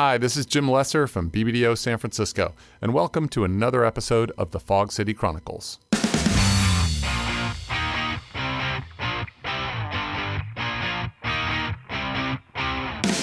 [0.00, 4.52] Hi, this is Jim Lesser from BBDO San Francisco, and welcome to another episode of
[4.52, 5.80] the Fog City Chronicles.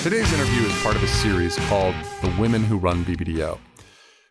[0.04, 3.58] Today's interview is part of a series called The Women Who Run BBDO.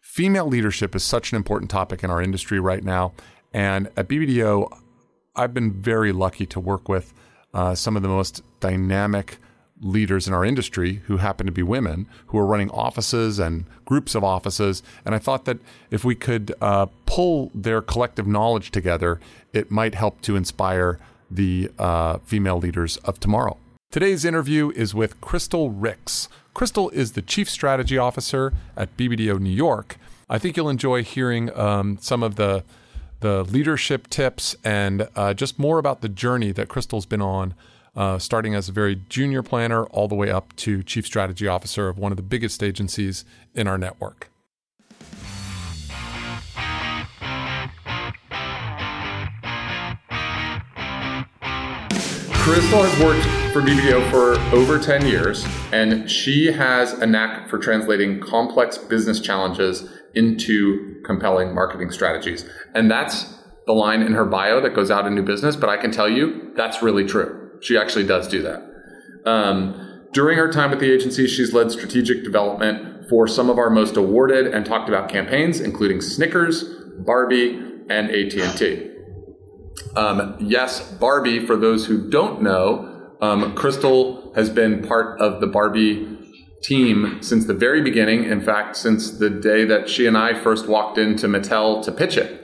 [0.02, 3.14] Female leadership is such an important topic in our industry right now,
[3.54, 4.68] and at BBDO,
[5.34, 7.14] I've been very lucky to work with
[7.54, 9.38] uh, some of the most dynamic
[9.84, 14.14] leaders in our industry who happen to be women who are running offices and groups
[14.14, 14.82] of offices.
[15.04, 15.58] And I thought that
[15.90, 19.20] if we could uh, pull their collective knowledge together,
[19.52, 20.98] it might help to inspire
[21.30, 23.58] the uh, female leaders of tomorrow.
[23.90, 26.28] Today's interview is with Crystal Rix.
[26.54, 29.96] Crystal is the Chief Strategy Officer at BBDO New York.
[30.28, 32.64] I think you'll enjoy hearing um, some of the
[33.20, 37.54] the leadership tips and uh, just more about the journey that Crystal's been on
[37.96, 41.88] uh, starting as a very junior planner all the way up to chief strategy officer
[41.88, 44.30] of one of the biggest agencies in our network.
[52.44, 57.58] Crystal has worked for BBDO for over 10 years, and she has a knack for
[57.58, 62.44] translating complex business challenges into compelling marketing strategies.
[62.74, 63.34] And that's
[63.66, 66.08] the line in her bio that goes out in new business, but I can tell
[66.08, 67.43] you that's really true.
[67.64, 68.62] She actually does do that.
[69.24, 73.70] Um, during her time at the agency, she's led strategic development for some of our
[73.70, 76.62] most awarded and talked about campaigns, including Snickers,
[76.98, 78.90] Barbie, and AT&T.
[79.96, 81.44] Um, yes, Barbie.
[81.44, 86.18] For those who don't know, um, Crystal has been part of the Barbie
[86.62, 88.24] team since the very beginning.
[88.24, 92.18] In fact, since the day that she and I first walked into Mattel to pitch
[92.18, 92.43] it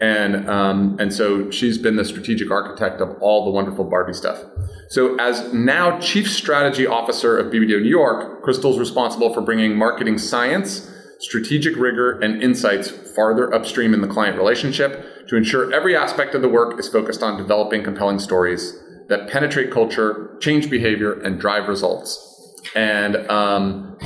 [0.00, 4.42] and um, and so she's been the strategic architect of all the wonderful Barbie stuff.
[4.88, 10.16] So as now chief strategy officer of BBDO New York, Crystal's responsible for bringing marketing
[10.18, 16.34] science, strategic rigor, and insights farther upstream in the client relationship to ensure every aspect
[16.34, 18.74] of the work is focused on developing compelling stories
[19.08, 22.26] that penetrate culture, change behavior, and drive results.
[22.74, 23.98] And um,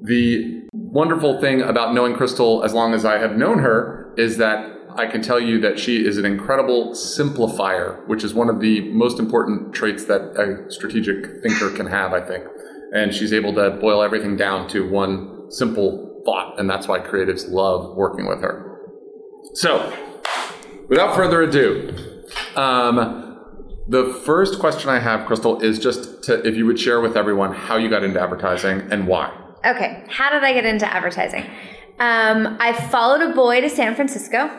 [0.00, 4.73] the wonderful thing about knowing Crystal as long as I have known her is that
[4.96, 8.92] I can tell you that she is an incredible simplifier, which is one of the
[8.92, 12.44] most important traits that a strategic thinker can have, I think.
[12.92, 17.50] And she's able to boil everything down to one simple thought, and that's why creatives
[17.50, 18.78] love working with her.
[19.54, 19.92] So,
[20.88, 21.94] without further ado,
[22.54, 23.38] um,
[23.88, 27.52] the first question I have, Crystal, is just to, if you would share with everyone
[27.52, 29.36] how you got into advertising and why.
[29.66, 31.44] Okay, how did I get into advertising?
[31.98, 34.50] Um, I followed a boy to San Francisco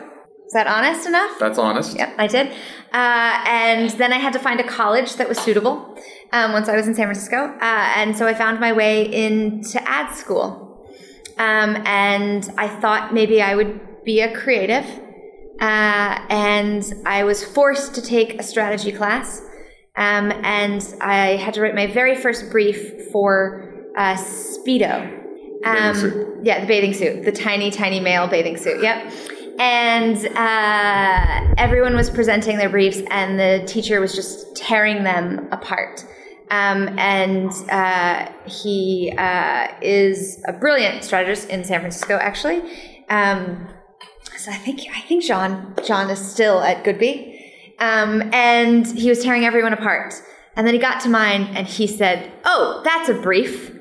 [0.46, 1.38] is that honest enough?
[1.40, 1.96] That's honest.
[1.96, 2.52] Yep, I did.
[2.92, 5.98] Uh, and then I had to find a college that was suitable
[6.32, 7.36] um, once I was in San Francisco.
[7.36, 10.86] Uh, and so I found my way into ad school.
[11.36, 14.84] Um, and I thought maybe I would be a creative.
[15.60, 19.40] Uh, and I was forced to take a strategy class.
[19.96, 25.24] Um, and I had to write my very first brief for uh, Speedo.
[25.64, 28.80] Um, yeah, the bathing suit, the tiny, tiny male bathing suit.
[28.80, 29.12] Yep
[29.58, 36.04] and uh, everyone was presenting their briefs, and the teacher was just tearing them apart.
[36.50, 42.62] Um, and uh, he uh, is a brilliant strategist in San Francisco, actually.
[43.08, 43.68] Um,
[44.36, 47.40] so I think I think John John is still at Goodby,
[47.78, 50.14] um, and he was tearing everyone apart.
[50.54, 53.72] And then he got to mine, and he said, "Oh, that's a brief."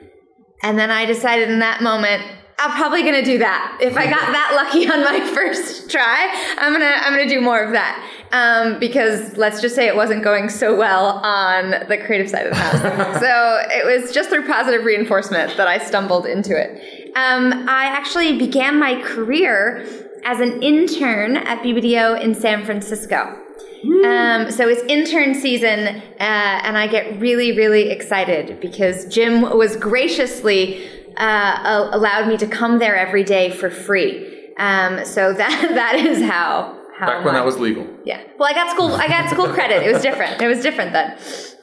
[0.64, 2.24] And then I decided in that moment,
[2.58, 3.80] I'm probably gonna do that.
[3.82, 7.62] If I got that lucky on my first try, I'm gonna I'm gonna do more
[7.62, 8.02] of that.
[8.32, 12.54] Um, because let's just say it wasn't going so well on the creative side of
[12.54, 13.20] the house.
[13.20, 17.12] so it was just through positive reinforcement that I stumbled into it.
[17.16, 19.86] Um, I actually began my career
[20.24, 23.42] as an intern at BBDO in San Francisco.
[23.86, 29.76] Um, so it's intern season, uh, and I get really, really excited because Jim was
[29.76, 34.54] graciously uh, allowed me to come there every day for free.
[34.58, 36.80] Um, so that that is how.
[36.98, 37.88] how Back when that was legal.
[38.06, 38.24] Yeah.
[38.38, 38.94] Well, I got school.
[38.94, 39.84] I got school credit.
[39.84, 40.42] It was different.
[40.42, 41.18] It was different then.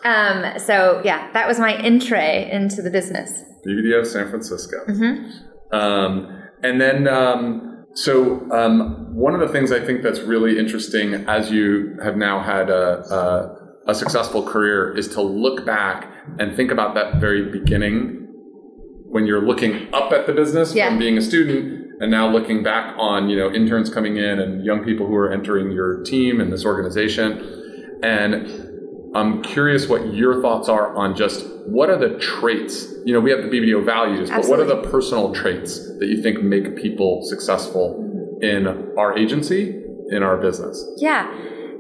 [0.05, 3.33] Um, so yeah, that was my entree into the business.
[3.67, 4.77] BBDO San Francisco.
[4.89, 5.77] Mm-hmm.
[5.77, 11.15] Um, and then, um, so um, one of the things I think that's really interesting
[11.29, 13.01] as you have now had a,
[13.87, 18.22] a, a successful career is to look back and think about that very beginning
[19.13, 20.89] when you're looking up at the business yeah.
[20.89, 24.65] from being a student and now looking back on you know interns coming in and
[24.65, 28.71] young people who are entering your team and this organization and
[29.15, 32.91] I'm curious what your thoughts are on just what are the traits.
[33.05, 36.23] You know, we have the BBDO values, but what are the personal traits that you
[36.23, 38.67] think make people successful in
[38.99, 40.83] our agency, in our business?
[40.97, 41.31] Yeah.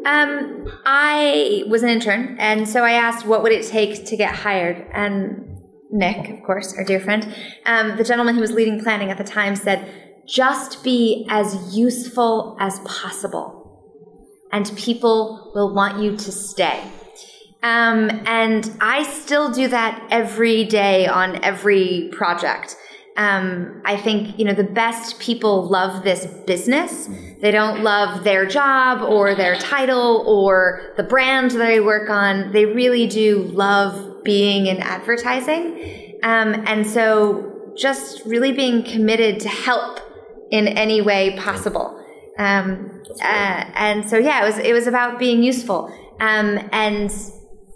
[0.04, 4.34] Um, I was an intern, and so I asked what would it take to get
[4.34, 5.51] hired, and
[5.92, 7.34] Nick, of course, our dear friend,
[7.66, 9.86] um, the gentleman who was leading planning at the time, said,
[10.26, 13.82] "Just be as useful as possible,
[14.50, 16.80] and people will want you to stay."
[17.62, 22.76] Um, and I still do that every day on every project.
[23.16, 27.08] Um, I think you know the best people love this business.
[27.42, 32.52] They don't love their job or their title or the brand they work on.
[32.52, 39.48] They really do love being in advertising, um, and so just really being committed to
[39.48, 40.00] help
[40.50, 41.98] in any way possible.
[42.38, 45.92] Um, uh, and so yeah, it was it was about being useful.
[46.20, 47.12] Um, and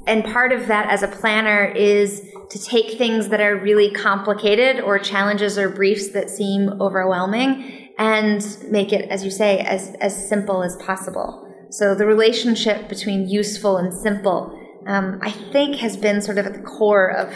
[0.07, 4.81] and part of that as a planner is to take things that are really complicated
[4.81, 10.29] or challenges or briefs that seem overwhelming and make it, as you say, as, as
[10.29, 11.43] simple as possible.
[11.71, 14.56] So the relationship between useful and simple,
[14.87, 17.33] um, I think, has been sort of at the core of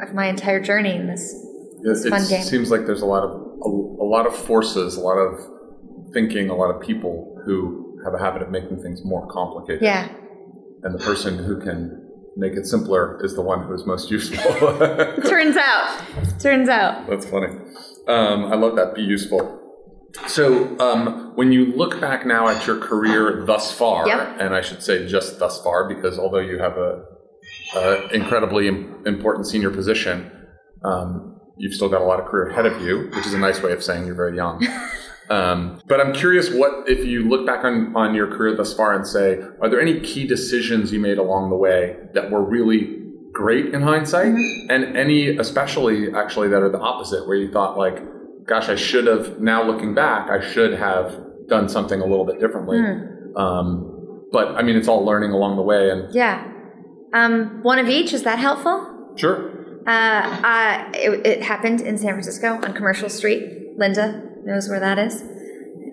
[0.00, 1.34] of my entire journey in this,
[1.82, 2.44] this it, fun it game.
[2.44, 5.40] seems like there's a lot of a, a lot of forces, a lot of
[6.12, 9.82] thinking, a lot of people who have a habit of making things more complicated.
[9.82, 10.08] Yeah
[10.82, 12.04] and the person who can
[12.36, 14.38] make it simpler is the one who is most useful.
[15.28, 16.04] Turns out.
[16.38, 17.08] Turns out.
[17.08, 17.48] That's funny.
[18.06, 18.94] Um, I love that.
[18.94, 19.57] Be useful.
[20.26, 24.36] So, um, when you look back now at your career thus far, yep.
[24.40, 27.04] and I should say just thus far, because although you have a,
[27.76, 30.30] a incredibly important senior position,
[30.84, 33.62] um, you've still got a lot of career ahead of you, which is a nice
[33.62, 34.66] way of saying you're very young.
[35.30, 38.94] Um, but I'm curious what, if you look back on, on your career thus far
[38.94, 42.98] and say, are there any key decisions you made along the way that were really
[43.32, 44.28] great in hindsight?
[44.28, 44.70] Mm-hmm.
[44.70, 48.02] And any, especially actually, that are the opposite, where you thought, like,
[48.48, 51.14] gosh, I should have, now looking back, I should have
[51.48, 52.78] done something a little bit differently.
[52.78, 53.36] Mm.
[53.36, 55.90] Um, but I mean, it's all learning along the way.
[55.90, 56.52] And yeah.
[57.12, 59.14] Um, one of each, is that helpful?
[59.16, 59.82] Sure.
[59.86, 63.78] Uh, uh, it, it happened in San Francisco on Commercial Street.
[63.78, 65.22] Linda knows where that is.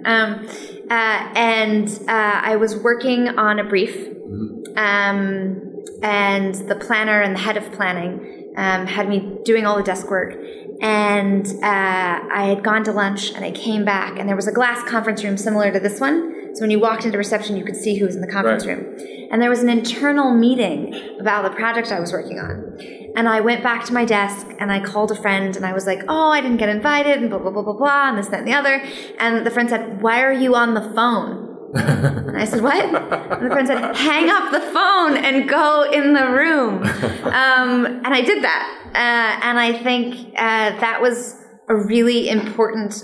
[0.05, 0.47] Um,
[0.89, 4.77] uh, and uh, I was working on a brief, mm-hmm.
[4.77, 9.83] um, and the planner and the head of planning um, had me doing all the
[9.83, 10.35] desk work.
[10.81, 14.51] And uh, I had gone to lunch, and I came back, and there was a
[14.51, 16.55] glass conference room similar to this one.
[16.55, 18.77] So when you walked into reception, you could see who was in the conference right.
[18.77, 19.27] room.
[19.29, 22.77] And there was an internal meeting about the project I was working on.
[23.15, 25.85] And I went back to my desk and I called a friend and I was
[25.85, 28.39] like, oh, I didn't get invited and blah, blah, blah, blah, blah, and this, that,
[28.39, 28.81] and the other.
[29.19, 31.44] And the friend said, why are you on the phone?
[31.75, 32.83] And I said, what?
[32.83, 36.83] And the friend said, hang up the phone and go in the room.
[37.25, 38.81] Um, and I did that.
[38.87, 41.35] Uh, and I think uh, that was
[41.67, 43.03] a really important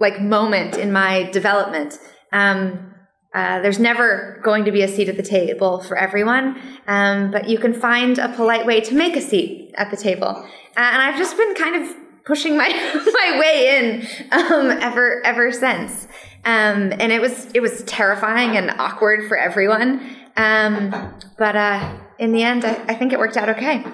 [0.00, 1.98] like moment in my development.
[2.32, 2.94] Um,
[3.34, 7.48] uh, there's never going to be a seat at the table for everyone, um, but
[7.48, 10.28] you can find a polite way to make a seat at the table.
[10.28, 10.44] Uh,
[10.76, 11.94] and I've just been kind of
[12.24, 16.08] pushing my my way in um, ever ever since.
[16.44, 20.16] Um, and it was it was terrifying and awkward for everyone.
[20.36, 23.84] Um, but uh, in the end, I, I, think it worked out okay.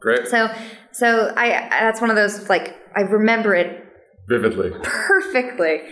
[0.00, 0.26] Great.
[0.26, 0.52] So
[0.92, 3.84] so I that's one of those like I remember it
[4.28, 5.82] vividly, perfectly.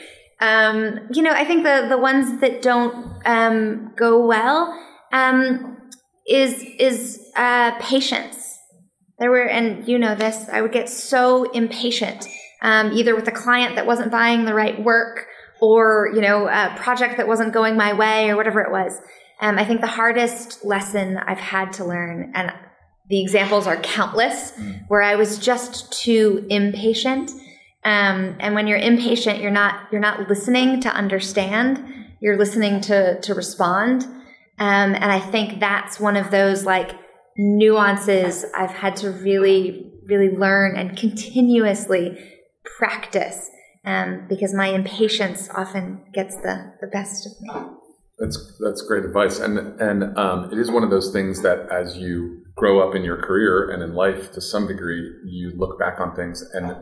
[0.41, 4.77] Um, you know, I think the the ones that don't um, go well
[5.13, 5.79] um,
[6.27, 8.59] is is uh, patience.
[9.19, 12.27] There were, and you know this, I would get so impatient,
[12.61, 15.29] um, either with a client that wasn't buying the right work,
[15.63, 19.01] or you know, a project that wasn't going my way, or whatever it was.
[19.41, 22.53] Um, I think the hardest lesson I've had to learn, and
[23.09, 24.85] the examples are countless, mm.
[24.89, 27.31] where I was just too impatient
[27.85, 31.85] um, and when you're impatient, you're not you're not listening to understand.
[32.21, 34.05] You're listening to to respond.
[34.59, 36.93] Um, and I think that's one of those like
[37.37, 42.19] nuances I've had to really really learn and continuously
[42.79, 43.51] practice
[43.85, 47.51] um, because my impatience often gets the the best of me.
[48.19, 51.97] That's that's great advice, and and um, it is one of those things that as
[51.97, 56.01] you grow up in your career and in life, to some degree, you look back
[56.01, 56.77] on things and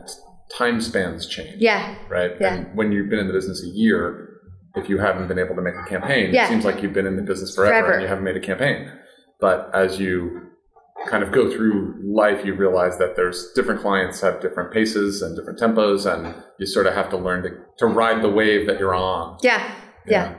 [0.57, 1.61] time spans change.
[1.61, 1.95] Yeah.
[2.09, 2.33] Right.
[2.41, 2.55] Yeah.
[2.55, 4.41] And when you've been in the business a year,
[4.75, 6.45] if you haven't been able to make a campaign, yeah.
[6.45, 8.41] it seems like you've been in the business forever, forever, and you haven't made a
[8.41, 8.91] campaign.
[9.41, 10.50] But as you
[11.09, 15.37] kind of go through life, you realize that there's different clients have different paces and
[15.37, 18.79] different tempos, and you sort of have to learn to, to ride the wave that
[18.79, 19.39] you're on.
[19.43, 19.75] Yeah.
[20.07, 20.35] Yeah.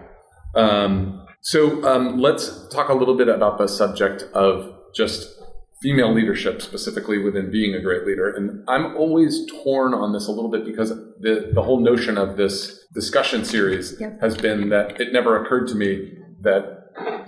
[0.55, 0.61] yeah.
[0.61, 5.27] Um, So um, let's talk a little bit about the subject of just
[5.81, 8.29] female leadership, specifically within being a great leader.
[8.29, 10.89] And I'm always torn on this a little bit because
[11.19, 14.21] the, the whole notion of this discussion series Yep.
[14.21, 16.80] has been that it never occurred to me that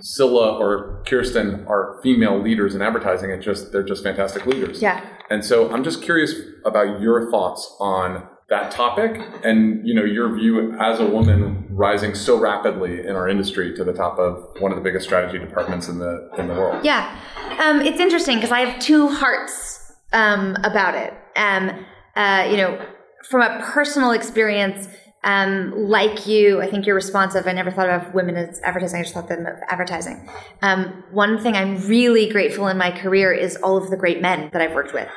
[0.04, 3.30] Scylla or Kirsten are female leaders in advertising.
[3.30, 4.82] It just they're just fantastic leaders.
[4.82, 5.02] Yeah.
[5.30, 6.34] And so I'm just curious
[6.66, 12.14] about your thoughts on that topic and you know your view as a woman rising
[12.14, 15.88] so rapidly in our industry to the top of one of the biggest strategy departments
[15.88, 16.84] in the in the world.
[16.84, 17.18] Yeah,
[17.58, 21.14] um, it's interesting because I have two hearts um, about it.
[21.34, 22.86] Um, uh, you know,
[23.24, 24.86] from a personal experience,
[25.24, 27.46] um, like you, I think you're responsive.
[27.46, 29.00] I never thought of women as advertising.
[29.00, 30.28] I just thought them of advertising.
[30.62, 34.50] Um, one thing I'm really grateful in my career is all of the great men
[34.52, 35.08] that I've worked with.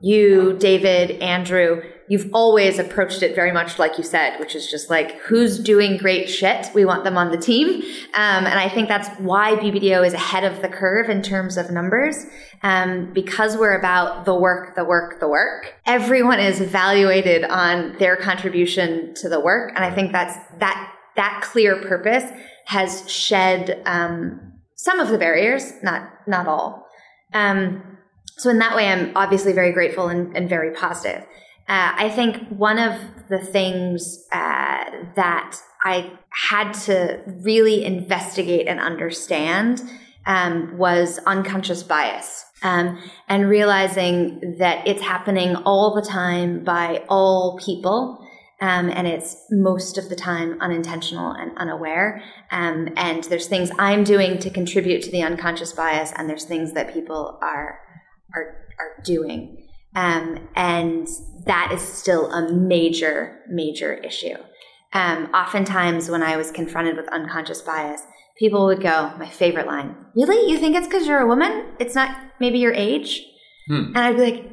[0.00, 1.82] You, David, Andrew.
[2.08, 5.96] You've always approached it very much like you said, which is just like, who's doing
[5.96, 6.68] great shit?
[6.74, 7.82] We want them on the team.
[8.14, 11.70] Um, and I think that's why BBDO is ahead of the curve in terms of
[11.70, 12.24] numbers.
[12.62, 15.74] Um, because we're about the work, the work, the work.
[15.86, 19.72] Everyone is evaluated on their contribution to the work.
[19.76, 22.24] And I think that's that, that clear purpose
[22.66, 26.86] has shed, um, some of the barriers, not, not all.
[27.34, 27.98] Um,
[28.38, 31.26] so in that way, I'm obviously very grateful and, and very positive.
[31.68, 32.98] Uh, I think one of
[33.28, 34.84] the things uh,
[35.16, 39.82] that I had to really investigate and understand
[40.24, 42.46] um, was unconscious bias.
[42.62, 42.98] Um,
[43.28, 48.18] and realizing that it's happening all the time by all people.
[48.60, 52.20] Um, and it's most of the time unintentional and unaware.
[52.50, 56.72] Um, and there's things I'm doing to contribute to the unconscious bias, and there's things
[56.72, 57.78] that people are
[58.34, 59.67] are are doing.
[59.94, 61.08] Um, and
[61.46, 64.36] that is still a major, major issue.
[64.92, 68.02] Um, oftentimes, when I was confronted with unconscious bias,
[68.38, 70.50] people would go, My favorite line, Really?
[70.50, 71.66] You think it's because you're a woman?
[71.78, 73.22] It's not maybe your age?
[73.66, 73.92] Hmm.
[73.94, 74.44] And I'd be like,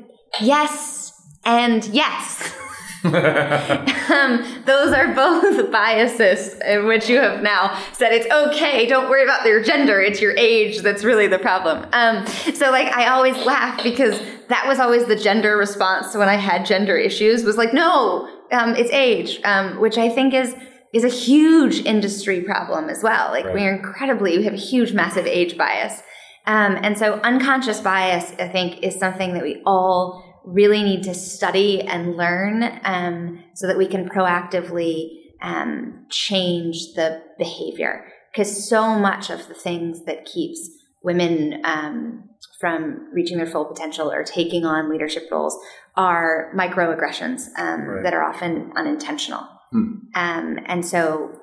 [0.42, 1.14] Yes,
[1.46, 2.54] and yes.
[4.12, 8.86] um, those are both biases in which you have now said it's okay.
[8.88, 10.02] Don't worry about your gender.
[10.02, 11.88] It's your age that's really the problem.
[11.94, 14.20] Um, so like I always laugh because
[14.50, 18.76] that was always the gender response when I had gender issues was like, no, um,
[18.76, 20.56] it's age, um, which I think is
[20.94, 23.30] is a huge industry problem as well.
[23.30, 23.54] Like Right.
[23.54, 26.02] we're incredibly, we have a huge, massive age bias.
[26.48, 31.14] Um, and so unconscious bias, I think, is something that we all really need to
[31.14, 38.06] study and learn um, so that we can proactively um, change the behavior.
[38.32, 40.70] Because so much of the things that keeps
[41.04, 45.58] women um, from reaching their full potential or taking on leadership roles
[45.96, 48.04] are microaggressions um, Right.
[48.04, 49.48] that are often unintentional.
[49.72, 49.94] Hmm.
[50.16, 51.40] Um, and so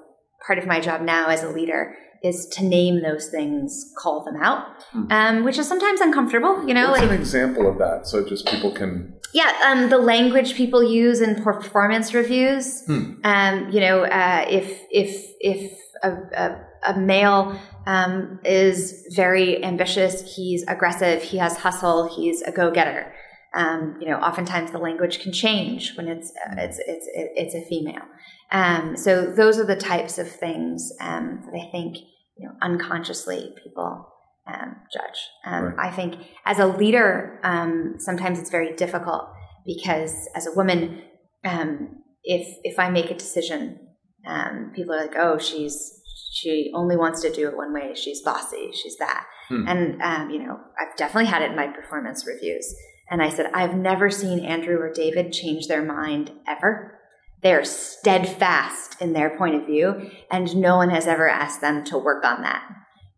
[0.47, 4.37] part of my job now as a leader is to name those things, call them
[4.41, 5.11] out, Hmm.
[5.11, 8.07] um, which is sometimes uncomfortable, you know, What's like an example of that?
[8.07, 9.15] So just people can.
[9.35, 12.85] yeah, um, the language people use in performance reviews.
[12.87, 13.15] Hmm.
[13.25, 15.73] Um, you know, uh, if if if
[16.05, 16.11] a,
[16.45, 22.71] a, a male um, is very ambitious, he's aggressive, he has hustle, he's a go
[22.71, 23.13] getter.
[23.55, 27.63] Um, you know, oftentimes the language can change when it's uh, it's it's it's a
[27.69, 28.03] female.
[28.52, 31.97] Um, so those are the types of things um, that I think
[32.37, 34.09] you know unconsciously people
[34.47, 35.18] um, judge.
[35.47, 35.88] Um, Right.
[35.88, 39.25] I think as a leader, um, sometimes it's very difficult
[39.64, 41.02] because as a woman,
[41.44, 43.78] um, if if I make a decision,
[44.26, 46.00] um, people are like, "Oh, she's
[46.32, 47.94] she only wants to do it one way.
[47.94, 48.71] She's bossy.
[48.73, 49.66] She's that." Hmm.
[49.66, 52.75] And um, you know, I've definitely had it in my performance reviews.
[53.11, 56.99] And I said, I've never seen Andrew or David change their mind ever.
[57.43, 61.99] They're steadfast in their point of view, and no one has ever asked them to
[61.99, 62.63] work on that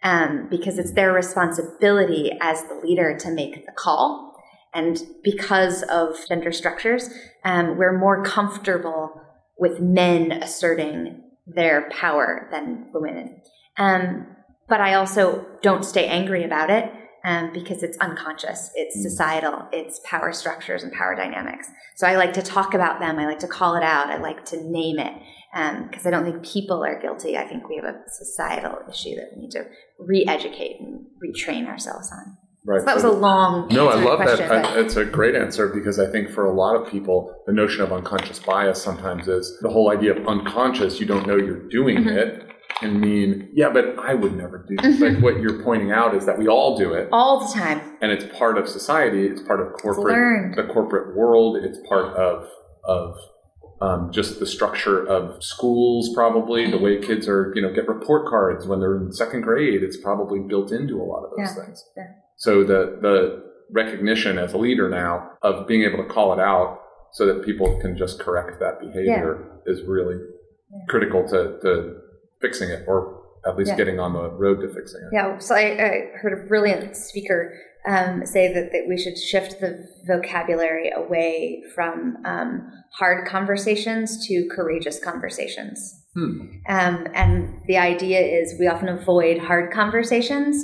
[0.03, 4.33] um, because it's their responsibility as the leader to make the call.
[4.73, 7.11] And because of gender structures,
[7.45, 9.21] um, we're more comfortable
[9.59, 13.41] with men asserting their power than women.
[13.77, 14.27] Um,
[14.69, 16.91] but I also don't stay angry about it
[17.25, 19.03] um, because it's unconscious, it's Mm.
[19.03, 21.69] societal, it's power structures and power dynamics.
[21.97, 23.19] So I like to talk about them.
[23.19, 24.09] I like to call it out.
[24.09, 25.15] I like to name it
[25.89, 27.37] because I don't think people are guilty.
[27.39, 29.65] I think we have a societal issue that we need to
[30.01, 32.37] re-educate and retrain ourselves on.
[32.67, 32.81] Right.
[32.81, 34.65] So that was a long No, I love question, that.
[34.65, 37.83] I, it's a great answer because I think for a lot of people, the notion
[37.83, 41.99] of unconscious bias sometimes is the whole idea of unconscious, you don't know you're doing
[41.99, 42.17] Mhm.
[42.17, 42.51] it,
[42.81, 45.01] can mean, yeah, but I would never do Mhm.
[45.15, 47.81] Like what you're pointing out is that we all do it all the time.
[48.01, 52.49] and it's part of society, it's part of corporate, the corporate world, it's part of,
[52.85, 53.17] of,
[53.81, 58.27] um, just the structure of schools, probably the way kids are, you know, get report
[58.29, 59.83] cards when they're in second grade.
[59.83, 61.85] It's probably built into a lot of those Yeah, things.
[61.97, 62.07] yeah.
[62.37, 66.81] So the the recognition as a leader now of being able to call it out
[67.13, 70.17] so that people can just correct that behavior is really
[70.71, 70.79] Yeah.
[70.89, 71.97] critical to, to
[72.45, 72.97] fixing it or
[73.47, 73.77] at least Yeah.
[73.81, 75.11] getting on the road to fixing it.
[75.13, 77.39] Yeah, so I, I heard a brilliant speaker
[77.87, 79.71] um, say that, that we should shift the
[80.07, 82.51] vocabulary away from um,
[83.01, 85.77] hard conversations to courageous conversations.
[86.15, 86.41] Hmm.
[86.79, 90.55] Um, and the idea is we often avoid hard conversations,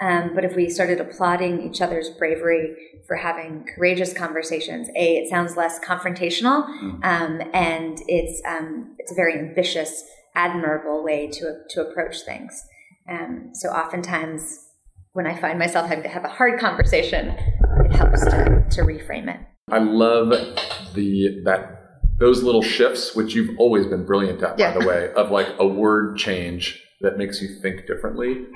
[0.00, 2.74] um, but if we started applauding each other's bravery
[3.06, 7.04] for having courageous conversations, a it sounds less confrontational, Mhm.
[7.12, 9.92] um, and it's um, it's a very ambitious,
[10.34, 12.62] admirable way to to approach things.
[13.10, 14.58] Um, so oftentimes,
[15.12, 17.28] when I find myself having to have a hard conversation,
[17.84, 19.40] it helps to, to reframe it.
[19.70, 20.30] I love
[20.94, 21.76] the that
[22.18, 24.74] those little shifts, which you've always been brilliant at, Yeah.
[24.74, 28.46] by the way, of like a word change that makes you think differently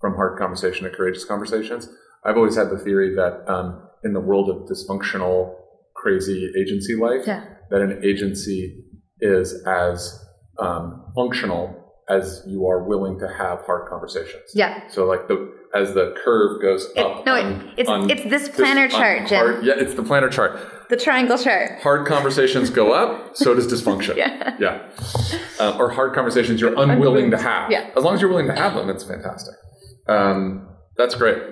[0.00, 1.88] from hard conversation to courageous conversations.
[2.24, 5.54] I've always had the theory that um, in the world of dysfunctional,
[5.94, 7.44] crazy agency life, Yeah.
[7.70, 8.84] that an agency
[9.20, 10.24] is as
[10.58, 14.42] um, functional as you are willing to have hard conversations.
[14.54, 14.88] Yeah.
[14.88, 17.26] So like the as the curve goes It, up.
[17.26, 19.38] no, on- it's on it's this this- planner on chart, Jim.
[19.38, 20.58] hard- yeah, it's the planner chart.
[20.88, 21.80] The triangle chart.
[21.82, 24.16] Hard conversations go up, so does dysfunction.
[24.22, 24.56] Yeah.
[24.58, 24.88] Yeah.
[25.60, 27.70] Uh, or hard conversations you're unwilling to have.
[27.70, 27.90] Yeah.
[27.94, 29.54] As long as you're willing to have them, it's fantastic.
[30.08, 31.42] Um, that's great.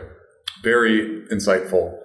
[0.62, 1.98] Very insightful.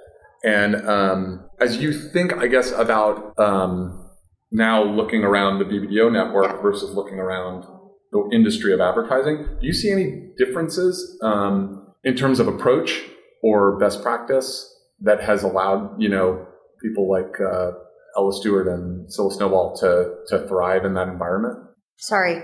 [0.43, 4.00] And um, as you think, I guess, about um,
[4.51, 7.65] now looking around the BBDO network versus looking around
[8.11, 13.01] the industry of advertising, do you see any differences um, in terms of approach
[13.41, 14.67] or best practice
[14.99, 16.45] that has allowed, you know,
[16.81, 17.71] people like uh,
[18.17, 21.57] Ella Stewart and Scylla Snowball to, to thrive in that environment?
[21.97, 22.41] Sorry.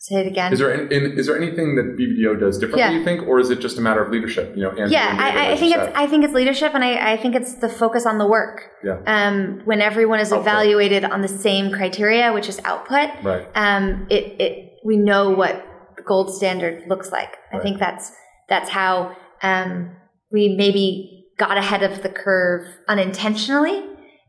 [0.00, 0.52] Say it again.
[0.52, 2.82] Is there in, is there anything that BBDO does differently?
[2.82, 2.92] Yeah.
[2.92, 4.54] You think, or is it just a matter of leadership?
[4.54, 5.96] You know, Andrew yeah, and I, I think you it's.
[5.96, 8.62] I think it's leadership, and I, I think it's the focus on the work.
[8.84, 9.00] Yeah.
[9.06, 10.46] Um, when everyone is Output.
[10.46, 13.48] evaluated on the same criteria, which is output, right.
[13.56, 15.64] um, it, it we know what
[16.06, 17.34] gold standard looks like.
[17.52, 17.62] I Right.
[17.64, 18.12] think that's
[18.48, 19.96] that's how um,
[20.30, 23.78] we maybe got ahead of the curve unintentionally,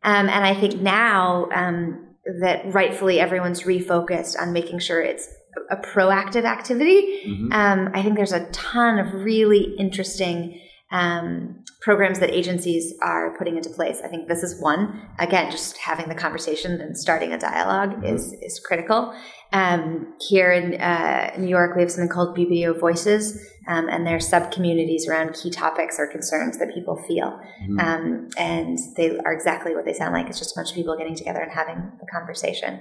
[0.03, 2.07] um, and I think now um,
[2.41, 5.27] that rightfully everyone's refocused on making sure it's
[5.69, 7.21] a, proactive activity.
[7.27, 7.53] Mhm.
[7.53, 10.59] Um, I think there's a ton of really interesting
[10.91, 14.01] um, programs that agencies are putting into place.
[14.03, 15.01] I think this is one.
[15.19, 18.11] Again, just having the conversation and starting a dialog Mhm.
[18.13, 19.13] is is critical.
[19.53, 23.23] Um, here in uh, New York, we have something called BBDO Voices,
[23.67, 27.39] um, and they're sub communities around key topics or concerns that people feel.
[27.67, 27.79] Mhm.
[27.83, 30.27] Um, and they are exactly what they sound like.
[30.27, 32.79] It's just a bunch of people getting together and having a conversation.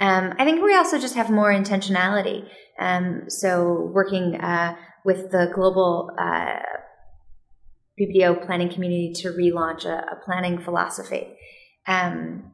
[0.00, 2.48] Um, I think we also just have more intentionality.
[2.78, 6.60] Um, so working uh, with the global uh,
[8.44, 11.36] planning community to relaunch a, a planning philosophy.
[11.86, 12.52] Um,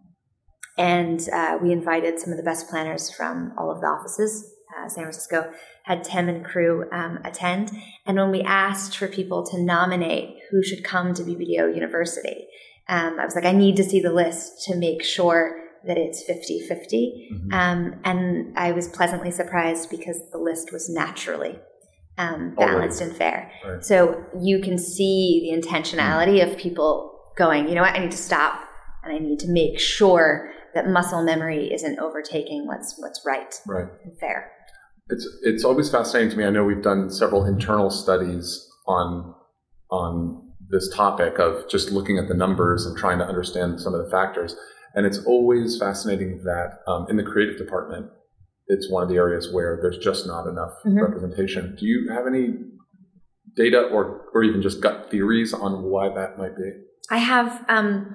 [0.79, 4.51] and uh, we invited some of the best planners from all of the offices.
[4.77, 5.53] Uh, San Francisco
[5.85, 7.71] had Tim and crew um, attend.
[8.07, 12.47] And when we asked for people to nominate who should come to BBDO University,
[12.89, 16.23] um, I was like, I need to see the list to make sure that it's
[16.23, 17.29] 50 50.
[17.33, 17.53] Mhm.
[17.53, 21.59] Um, and I was pleasantly surprised because the list was naturally
[22.17, 23.51] um, balanced and fair.
[23.67, 23.85] Right.
[23.85, 28.17] So you can see the intentionality of people going, you know what, I need to
[28.17, 28.61] stop
[29.03, 33.87] and I need to make sure that muscle memory isn't overtaking what's what's right Right.
[34.05, 34.51] and fair.
[35.11, 36.45] It's it's always fascinating to me.
[36.45, 39.35] I know we've done several internal studies on
[39.91, 44.03] on this topic of just looking at the numbers and trying to understand some of
[44.05, 44.57] the factors.
[44.95, 48.07] And it's always fascinating that um, in the creative department,
[48.69, 51.01] it's one of the areas where there's just not enough Mhm.
[51.03, 51.77] representation.
[51.79, 52.55] Do you have any
[53.57, 56.71] data or or even just gut theories on why that might be?
[57.11, 58.15] I have um,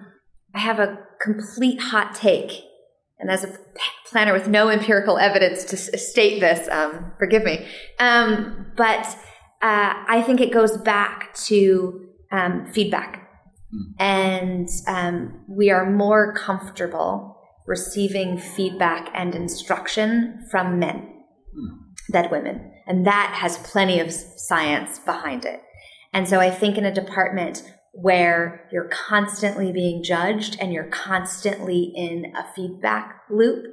[0.56, 2.52] I have a complete hot take,
[3.20, 3.56] and as a p-
[4.10, 7.68] planner with no empirical evidence to s- state this, um, forgive me.
[8.00, 9.06] Um, but
[9.62, 13.29] uh, I think it goes back to um, feedback,
[14.00, 21.08] and um, we are more comfortable receiving feedback and instruction from men
[22.10, 25.62] than women, and that has plenty of science behind it.
[26.14, 27.62] And so I think in a department
[27.94, 33.66] where you're constantly being judged and you're constantly in a feedback loop,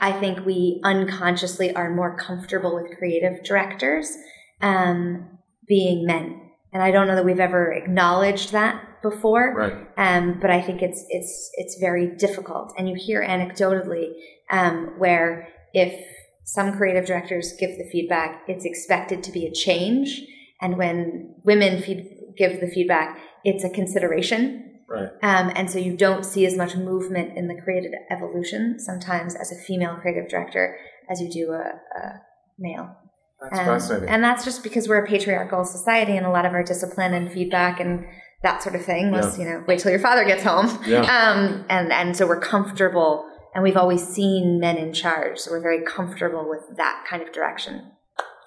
[0.00, 4.16] I think we unconsciously are more comfortable with creative directors
[4.60, 6.45] um, being men
[6.76, 9.54] and I don't know that we've ever acknowledged that before.
[9.54, 9.86] Right.
[9.96, 14.12] Um, but I think it's it's it's very difficult, and you hear anecdotally
[14.50, 16.06] um, where if
[16.44, 20.20] some creative directors give the feedback, it's expected to be a change,
[20.60, 24.82] and when women feed, give the feedback, it's a consideration.
[24.86, 25.08] Right.
[25.22, 29.50] Um, and so you don't see as much movement in the creative evolution sometimes as
[29.50, 30.76] a female creative director
[31.08, 32.20] as you do a, a
[32.58, 32.94] male.
[33.42, 34.08] That's Um, fascinating.
[34.08, 37.30] And that's just because we're a patriarchal society and a lot of our discipline and
[37.30, 38.04] feedback and
[38.42, 39.44] that sort of thing was, Yeah.
[39.44, 40.78] you know, wait till your father gets home.
[40.86, 41.02] Yeah.
[41.36, 45.38] Um, and, and so we're comfortable and we've always seen men in charge.
[45.38, 47.90] So we're very comfortable with that kind of direction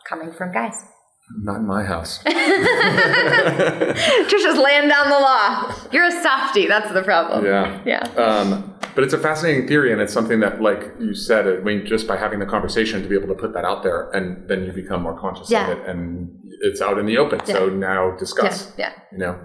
[0.08, 0.84] coming from guys.
[1.43, 2.23] Not in my house.
[2.23, 2.34] Trisha's
[4.58, 5.75] laying down the law.
[5.91, 6.67] You're a softie.
[6.67, 7.45] That's the problem.
[7.45, 7.82] yeah.
[7.86, 8.04] Yeah.
[8.21, 8.68] Um,
[8.99, 12.05] but it's a fascinating theory, and it's something that, like you said, I mean, just
[12.05, 14.73] by having the conversation to be able to put that out there, and then you
[14.73, 15.71] become more conscious Yeah.
[15.71, 16.29] of it, and
[16.63, 17.39] it's out in the open.
[17.45, 18.73] So now discuss.
[18.77, 18.91] Yeah.
[19.13, 19.39] You know.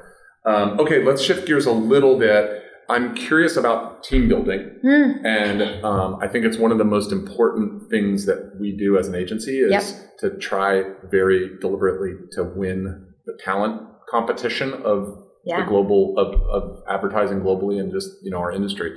[0.44, 2.62] Um, okay, let's shift gears a little bit.
[2.88, 5.24] I'm curious about team building, Hmm.
[5.24, 9.06] and um, I think it's one of the most important things that we do as
[9.06, 9.84] an agency is Yep.
[10.18, 17.40] to try very deliberately to win the talent competition of the global of, of advertising
[17.40, 18.90] globally and just you know our industry.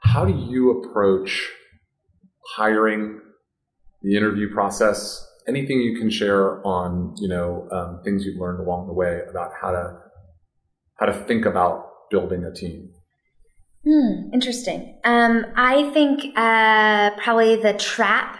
[0.00, 1.48] How do you approach
[2.54, 3.20] hiring,
[4.02, 5.24] the interview process?
[5.46, 9.50] Anything you can share on you know um, things you've learned along the way about
[9.60, 9.98] how to
[10.98, 12.90] how to think about building a team.
[13.84, 14.98] Hmm, interesting.
[15.04, 18.38] Um, I think uh, probably the trap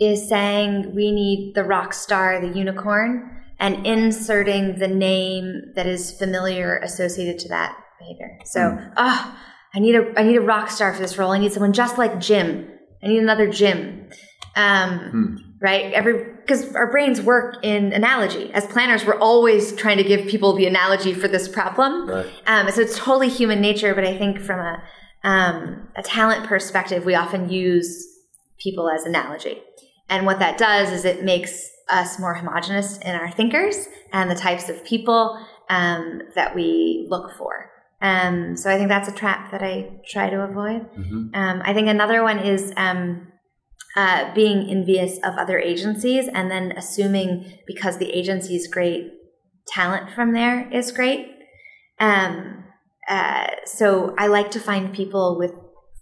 [0.00, 6.10] is saying we need the rock star, the unicorn, and inserting the name that is
[6.18, 8.38] familiar associated to that behavior.
[8.44, 9.38] So, ah,
[9.74, 11.32] I need a I need a rock star for this role.
[11.32, 12.68] I need someone just like Jim.
[13.02, 14.08] I need another Jim.
[14.56, 15.36] Um, Hmm.
[15.60, 15.92] Right?
[15.94, 18.52] Every because our brains work in analogy.
[18.52, 22.06] As planners, we're always trying to give people the analogy for this problem.
[22.08, 22.26] Right.
[22.46, 24.82] Um, so it's totally human nature, but I think from a
[25.24, 28.06] um, a talent perspective, we often use
[28.58, 29.62] people as analogy,
[30.10, 34.34] and what that does is it makes us more homogenous in our thinkers and the
[34.34, 35.38] types of people
[35.70, 37.70] um, that we look for.
[38.04, 40.82] Um, so I think that's a trap that I try to avoid.
[40.94, 41.34] Mhm.
[41.34, 43.28] Um, I think another one is um,
[43.96, 47.28] uh, being envious of other agencies and then assuming
[47.66, 49.10] because the agency's great,
[49.66, 51.26] talent from there is great.
[51.98, 52.64] Um,
[53.08, 55.52] uh, so I like to find people with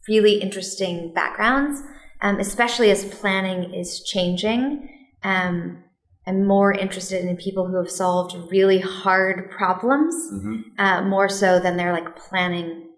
[0.09, 1.81] really interesting backgrounds,
[2.21, 4.89] um, especially as planning is changing.
[5.23, 5.85] Um,
[6.27, 10.63] I'm more interested in people who have solved really hard problems Mhm.
[10.79, 12.89] uh, more so than their like planning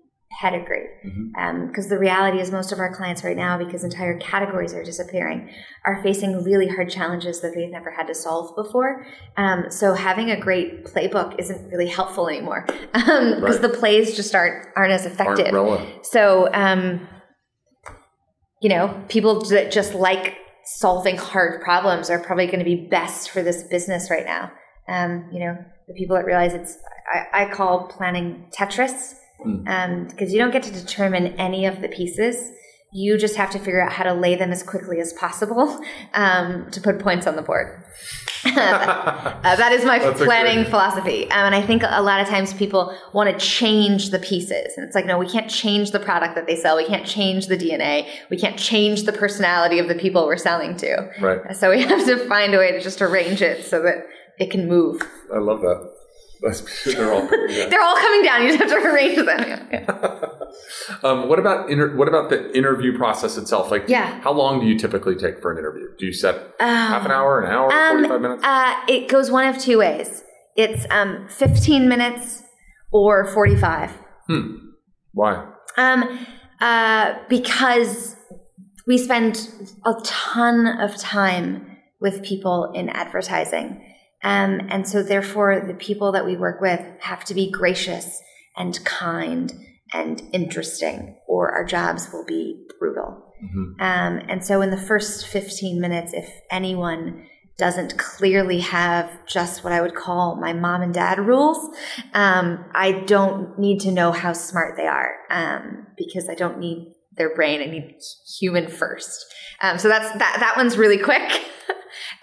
[0.40, 0.88] pedigree.
[1.68, 5.48] Because the reality is, most of our clients right now, because entire categories are disappearing,
[5.86, 9.06] are facing really hard challenges that they've never had to solve before.
[9.36, 13.62] Um, so having a great playbook isn't really helpful anymore because Right.
[13.62, 15.54] the plays just aren't aren't as effective.
[15.54, 16.04] Aren't.
[16.04, 17.06] So, um,
[18.60, 23.30] you know, people that just like solving hard problems are probably going to be best
[23.30, 24.50] for this business right now.
[24.88, 26.76] Um, you know, the people that realize it's,
[27.12, 29.14] I, I call planning Tetris,
[30.08, 32.50] because you don't get to determine any of the pieces.
[32.92, 35.82] You just have to figure out how to lay them as quickly as possible
[36.14, 37.84] um, to put points on the board.
[39.44, 41.24] Uh, that is my planning great- philosophy.
[41.30, 44.72] Um, and I think a lot of times people want to change the pieces.
[44.76, 46.76] And it's like, no, we can't change the product that they sell.
[46.76, 48.06] We can't change the DNA.
[48.30, 51.10] We can't change the personality of the people we're selling to.
[51.20, 51.54] Right.
[51.56, 54.06] So we have to find a way to just arrange it so that
[54.38, 55.02] it can move.
[55.32, 55.93] I love that.
[56.84, 57.66] They're all yeah.
[57.70, 58.42] They're all coming down.
[58.42, 59.68] You just have to arrange them.
[59.72, 60.20] Yeah.
[61.02, 63.70] Um, what about inter- what about the interview process itself?
[63.70, 64.20] Like, Yeah.
[64.20, 65.88] how long do you typically take for an interview?
[65.98, 68.44] Do you set Um, half an hour, an hour, Um, forty five minutes?
[68.44, 70.22] Uh, it goes one of two ways.
[70.56, 72.42] It's um, 15 minutes
[72.92, 73.90] or 45.
[74.28, 74.56] hmm.
[75.12, 75.44] Why?
[75.76, 76.26] Um,
[76.60, 78.14] uh, because
[78.86, 79.50] we spend
[79.84, 83.82] a ton of time with people in advertising.
[84.24, 88.20] Um, and so, therefore, the people that we work with have to be gracious
[88.56, 89.52] and kind
[89.92, 93.34] and interesting, or our jobs will be brutal.
[93.44, 93.80] Mhm.
[93.80, 99.72] Um, and so, in the first 15 minutes, if anyone doesn't clearly have just what
[99.72, 101.58] I would call my mom and dad rules,
[102.12, 106.94] um, I don't need to know how smart they are um, because I don't need
[107.16, 107.60] their brain.
[107.60, 107.94] I need
[108.40, 109.24] human first.
[109.62, 110.36] Um, so that's that.
[110.40, 111.30] That one's really quick.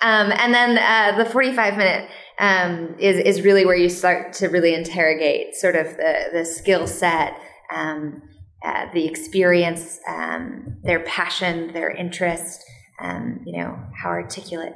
[0.02, 2.10] um, and then uh, the 45 minute
[2.40, 6.88] um, is is really where you start to really interrogate sort of the the skill
[6.88, 7.34] set.
[7.74, 8.24] Um,
[8.64, 12.64] uh, the experience, um, their passion, their interest,
[13.02, 14.76] um, you know, how articulate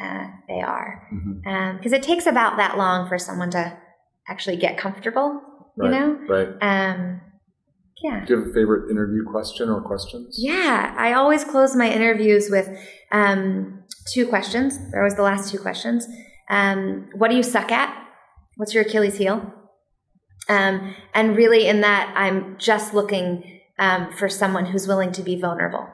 [0.00, 1.06] uh, they are.
[1.76, 3.76] Because it takes about that long for someone to
[4.26, 5.42] actually get comfortable,
[5.76, 5.92] Right.
[5.92, 6.18] you know?
[6.28, 6.48] Right.
[6.62, 7.20] Um,
[8.02, 8.24] yeah.
[8.24, 10.36] Do you have a favorite interview question or questions?
[10.38, 12.68] Yeah, I always close my interviews with
[13.12, 14.78] um, two questions.
[14.90, 16.06] They're always the last two questions.
[16.48, 17.96] Um, what do you suck at?
[18.56, 19.52] What's your Achilles heel?
[20.48, 25.38] Um, and really, in that, I'm just looking um, for someone who's willing to be
[25.38, 25.88] vulnerable.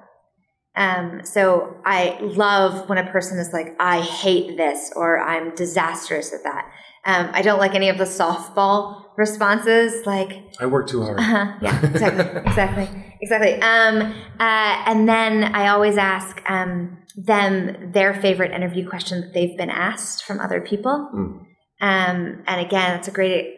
[0.75, 6.33] Um, so I love when a person is like, I hate this or I'm disastrous
[6.33, 6.71] at that.
[7.05, 11.19] Um, I don't like any of the softball responses like, I work too hard.
[11.19, 11.59] uh-huh.
[11.61, 13.55] Yeah, exactly, exactly, exactly.
[13.63, 14.03] Um,
[14.39, 19.71] uh, and then I always ask um, them their favorite interview question that they've been
[19.71, 21.09] asked from other people.
[21.15, 21.47] Mm.
[21.81, 23.57] Um, and again, it's a great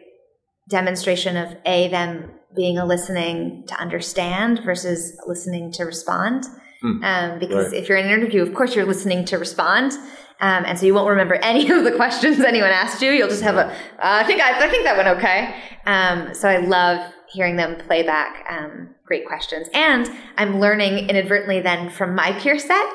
[0.69, 6.45] demonstration of a them being a listening to understand versus listening to respond.
[6.81, 7.03] Hmm.
[7.03, 7.81] Um, because Right.
[7.81, 9.93] if you're in an interview, of course you're listening to respond,
[10.41, 13.11] um, and so you won't remember any of the questions anyone asked you.
[13.11, 15.55] You'll just have a, uh, I think I, I think that went okay.
[15.85, 21.59] Um, so I love hearing them play back um, great questions, and I'm learning inadvertently
[21.61, 22.85] then from my peer set,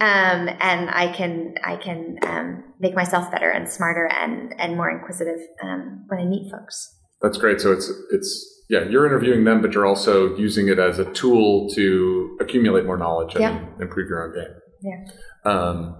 [0.00, 4.90] um, and I can I can um, make myself better and smarter and and more
[4.90, 6.94] inquisitive um, when I meet folks.
[7.22, 7.60] That's great.
[7.60, 11.70] So it's it's yeah, you're interviewing them, but you're also using it as a tool
[11.70, 13.64] to accumulate more knowledge and Yeah.
[13.80, 14.54] improve your own game.
[14.82, 15.50] Yeah.
[15.50, 15.96] Um,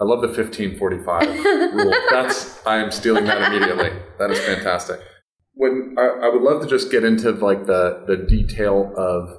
[0.00, 1.92] I love the 1545 rule.
[2.10, 3.90] That's I am stealing that immediately.
[4.18, 5.00] That is fantastic.
[5.54, 9.30] When I, I would love to just get into like the the detail of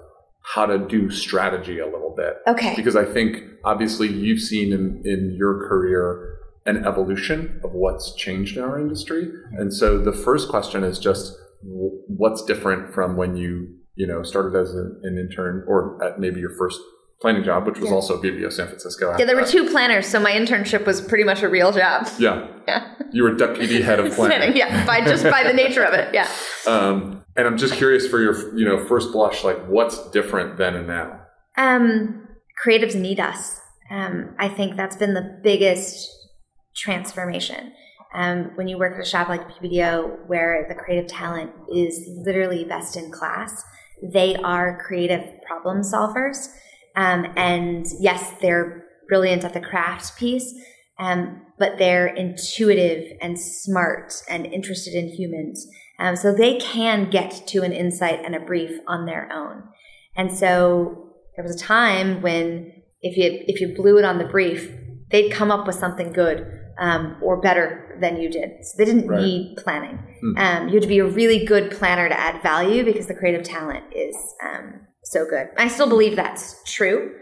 [0.44, 2.74] how to do strategy a little bit Okay.
[2.76, 8.58] because I think obviously you've seen in, in your career an evolution of what's changed
[8.58, 9.26] in our industry.
[9.26, 9.58] Mm-hmm.
[9.58, 14.58] And so the first question is just what's different from when you, you know, started
[14.58, 16.80] as an, an intern or at maybe your first
[17.22, 17.96] planning job, which was Yeah.
[17.96, 19.16] also BBDO San Francisco.
[19.18, 22.08] Yeah, there were two planners, so my internship was pretty much a real job.
[22.18, 22.48] Yeah.
[22.68, 22.94] Yeah.
[23.12, 24.56] You were deputy head of planning.
[24.56, 26.14] yeah, by just by the nature of it.
[26.14, 26.28] Yeah.
[26.68, 30.76] Um, and I'm just curious for your, you know, first blush, like what's different then
[30.76, 31.22] and now?
[31.58, 32.28] Um,
[32.64, 33.60] creatives need us.
[33.90, 36.08] Um, I think that's been the biggest
[36.76, 37.72] transformation.
[38.14, 42.64] Um, when you work at a shop like BBDO, where the creative talent is literally
[42.66, 43.64] best in class,
[44.14, 46.48] they are creative problem solvers.
[46.96, 50.54] Um, and yes, they're brilliant at the craft piece,
[51.00, 55.68] um, but they're intuitive and smart and interested in humans.
[56.00, 59.64] Um, so they can get to an insight and a brief on their own.
[60.16, 64.26] And so there was a time when if you if you blew it on the
[64.26, 64.72] brief,
[65.12, 66.46] they'd come up with something good
[66.80, 68.50] um, or better than you did.
[68.64, 69.22] So they didn't Right.
[69.22, 70.00] need planning.
[70.38, 73.44] Um, you had to be a really good planner to add value because the creative
[73.44, 75.48] talent is um, so good.
[75.58, 77.16] I still believe that's true.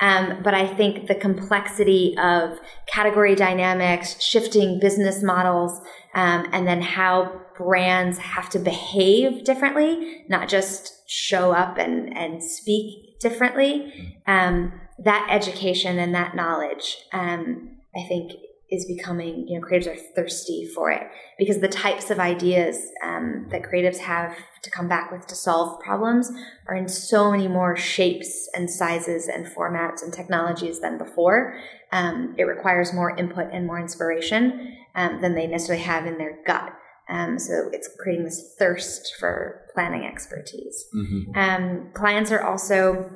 [0.00, 5.80] Um, but I think the complexity of category dynamics, shifting business models,
[6.14, 12.42] um, and then how brands have to behave differently, not just show up and, and
[12.42, 14.18] speak differently.
[14.26, 14.72] Um,
[15.04, 18.32] that education and that knowledge, um, I think,
[18.72, 21.02] is becoming, you know, creatives are thirsty for it
[21.38, 25.78] because the types of ideas um, that creatives have to come back with to solve
[25.80, 26.32] problems
[26.66, 31.54] are in so many more shapes and sizes and formats and technologies than before.
[31.92, 36.38] Um, it requires more input and more inspiration um, than they necessarily have in their
[36.46, 36.72] gut.
[37.10, 40.86] Um, so it's creating this thirst for planning expertise.
[40.96, 41.38] Mm-hmm.
[41.38, 43.10] Um, clients are also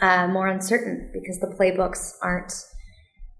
[0.00, 2.52] uh, more uncertain because the playbooks aren't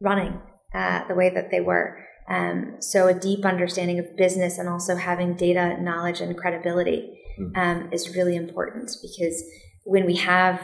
[0.00, 0.40] running
[0.74, 1.98] uh, the way that they were.
[2.28, 7.56] Um, so a deep understanding of business and also having data knowledge and credibility Hmm.
[7.56, 9.42] um, is really important because
[9.84, 10.60] when we have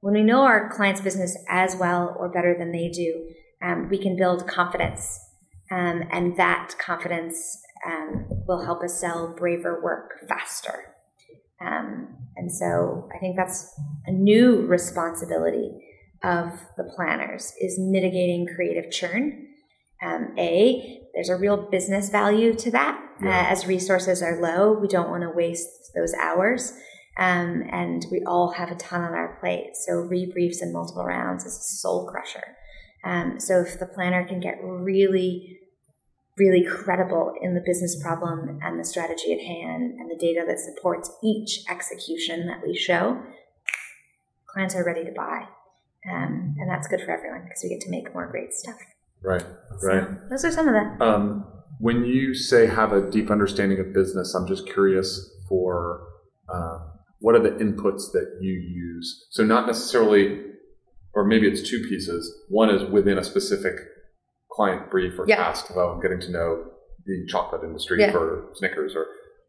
[0.00, 3.26] when we know our client's business as well or better than they do,
[3.62, 5.18] um, we can build confidence,
[5.70, 10.92] um, and that confidence um, will help us sell braver work faster.
[11.58, 13.72] Um, and so I think that's
[14.06, 15.70] a new responsibility
[16.24, 19.46] of the planners is mitigating creative churn.
[20.02, 23.00] Um, a, there's a real business value to that.
[23.22, 26.72] Uh, as resources are low, we don't want to waste those hours.
[27.16, 29.76] Um, and we all have a ton on our plate.
[29.86, 32.56] So rebriefs and multiple rounds is a soul crusher.
[33.04, 35.60] Um, so if the planner can get really,
[36.36, 40.58] really credible in the business problem and the strategy at hand and the data that
[40.58, 43.22] supports each execution that we show,
[44.48, 45.46] clients are ready to buy.
[46.10, 48.76] Um, and that's good for everyone because we get to make more great stuff.
[49.22, 49.44] Right.
[49.80, 50.28] So Right.
[50.28, 51.00] those are some of them.
[51.00, 51.46] Um,
[51.80, 56.06] when you say have a deep understanding of business, I'm just curious for
[56.52, 56.80] um,
[57.20, 59.26] what are the inputs that you use?
[59.30, 60.42] So not necessarily,
[61.14, 62.30] or maybe it's two pieces.
[62.50, 63.76] One is within a specific
[64.52, 65.36] client brief or Yeah.
[65.36, 65.74] task.
[65.74, 66.70] Well, I'm getting to know
[67.06, 68.12] the chocolate industry Yeah.
[68.12, 69.06] for Snickers, or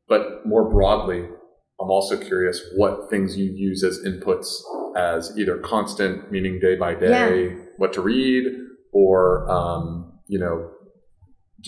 [0.08, 1.28] but more broadly,
[1.82, 4.48] I'm also curious what things you use as inputs
[4.96, 8.44] as either constant, meaning day by day, what to read,
[8.94, 10.72] or um, you know,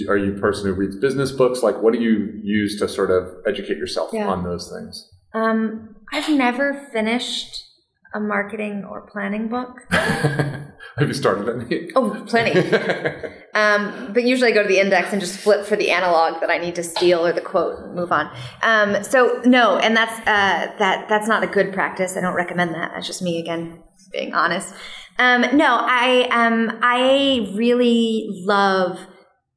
[0.10, 1.62] are you a person who reads business books?
[1.64, 4.28] Like, what do you use to sort of educate yourself Yeah.
[4.28, 5.10] on those things?
[5.34, 7.64] Um, I've never finished
[8.14, 9.76] a marketing or planning book.
[9.92, 11.90] Have you started any?
[11.96, 12.60] Oh, plenty.
[13.58, 16.52] Um, but usually I go to the index and just flip for the analog that
[16.52, 18.30] I need to steal or the quote and move on.
[18.62, 22.16] Um, so no, and that's uh, that that's not a good practice.
[22.16, 22.92] I don't recommend that.
[22.94, 24.76] That's just me again being honest.
[25.18, 29.00] Um, no, I um, I really love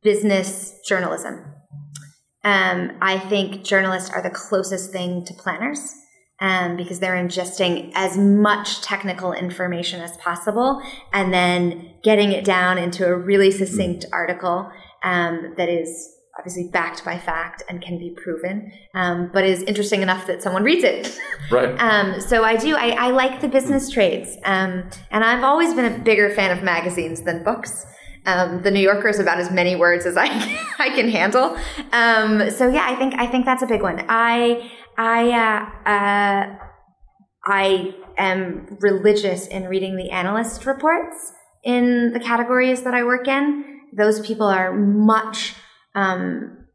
[0.03, 1.45] business journalism.
[2.43, 5.93] Um, I think journalists are the closest thing to planners
[6.41, 12.79] um, because they're ingesting as much technical information as possible and then getting it down
[12.79, 14.71] into a really succinct article
[15.03, 20.01] um, that is obviously backed by fact and can be proven, um, but is interesting
[20.01, 21.19] enough that someone reads it.
[21.51, 21.77] right.
[21.79, 22.75] Um, so I do.
[22.77, 26.65] I, I like the business trades, um, and I've always been a bigger fan of
[26.65, 27.85] magazines than books.
[28.27, 30.27] Um, the New Yorker is about as many words as I
[30.79, 31.57] I can handle.
[31.93, 34.05] Um, so yeah, I think I think that's a big one.
[34.09, 36.59] I I uh, uh,
[37.47, 41.33] I am religious in reading the analyst reports
[41.65, 43.81] in the categories that I work in.
[43.97, 45.55] Those people are much
[45.95, 46.67] um,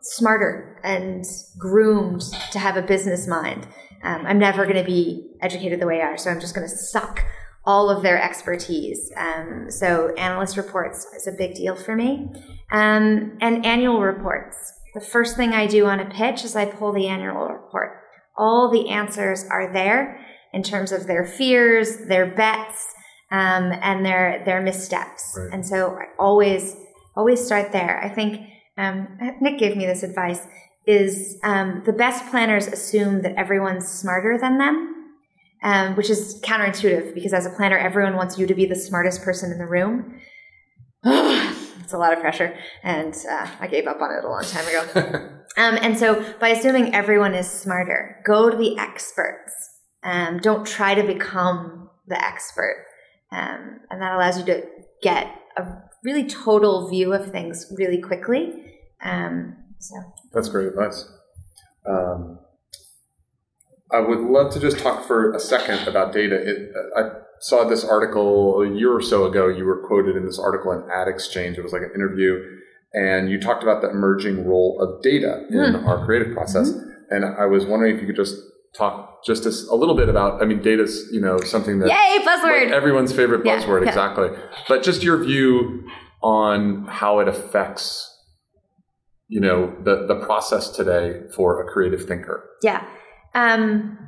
[0.00, 1.22] smarter and
[1.58, 3.68] groomed to have a business mind.
[4.02, 6.66] Um, I'm never going to be educated the way they are, so I'm just going
[6.66, 7.22] to suck
[7.66, 9.12] all of their expertise.
[9.18, 12.30] Um, so analyst reports is a big deal for me,
[12.72, 14.79] um, and annual reports.
[14.94, 17.96] The first thing I do on a pitch is I pull the annual report.
[18.36, 22.86] All the answers are there in terms of their fears, their bets,
[23.30, 25.36] um, and their their missteps.
[25.36, 25.52] Right.
[25.52, 26.76] And so I always
[27.16, 28.02] always start there.
[28.02, 28.40] I think
[28.76, 30.40] um, Nick gave me this advice:
[30.86, 35.12] is um, the best planners assume that everyone's smarter than them,
[35.62, 39.22] um, which is counterintuitive because as a planner, everyone wants you to be the smartest
[39.22, 40.20] person in the room.
[41.90, 44.66] it's a lot of pressure, and uh, I gave up on it a long time
[44.68, 45.30] ago.
[45.56, 49.52] Um, and so, by assuming everyone is smarter, go to the experts.
[50.04, 52.86] Um, don't try to become the expert.
[53.32, 54.62] Um, and that allows you to
[55.02, 55.26] get
[55.56, 55.66] a
[56.04, 58.64] really total view of things really quickly.
[59.02, 59.96] Um, so,
[60.32, 61.10] That's great advice.
[61.84, 62.38] Um,
[63.90, 66.36] I would love to just talk for a second about data.
[66.36, 69.48] It, I saw this article a year or so ago.
[69.48, 71.58] You were quoted in this article in Ad Exchange.
[71.58, 72.36] It was like an interview,
[72.92, 75.86] and you talked about the emerging role of data in Hmm.
[75.88, 76.70] our creative process.
[77.10, 78.36] And I was wondering if you could just
[78.76, 80.40] talk just a little bit about.
[80.42, 82.64] I mean, data's you know something that yay, buzzword!
[82.66, 83.88] like everyone's favorite Yeah, buzzword, yeah.
[83.88, 84.28] exactly.
[84.68, 85.88] But just your view
[86.22, 88.06] on how it affects,
[89.28, 92.44] you know, the the process today for a creative thinker.
[92.62, 92.84] Yeah.
[93.34, 93.98] Um,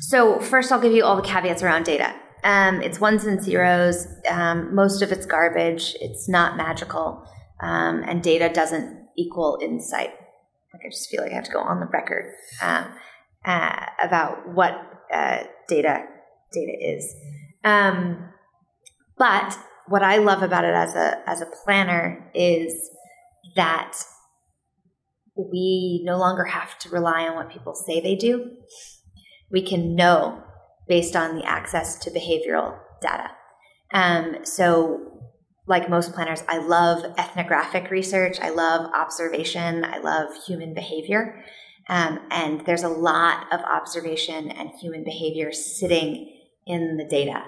[0.00, 2.14] so first, I'll give you all the caveats around data.
[2.44, 4.06] Um, it's ones and zeros.
[4.28, 5.96] Um, most of it's garbage.
[6.00, 7.26] It's not magical,
[7.60, 10.10] um, and data doesn't equal insight.
[10.72, 12.86] Like I just feel like I have to go on the record um,
[13.44, 14.74] uh, about what
[15.12, 16.04] uh, data
[16.52, 17.14] data is.
[17.64, 18.28] Um,
[19.16, 22.90] but what I love about it as a as a planner is
[23.56, 23.96] that
[25.36, 28.50] we no longer have to rely on what people say they do.
[29.50, 30.42] We can know
[30.88, 33.30] based on the access to behavioral data.
[33.92, 35.00] Um, so,
[35.66, 38.38] like most planners, I love ethnographic research.
[38.40, 39.84] I love observation.
[39.84, 41.44] I love human behavior.
[41.88, 46.34] Um, and there's a lot of observation and human behavior sitting
[46.66, 47.44] in the data.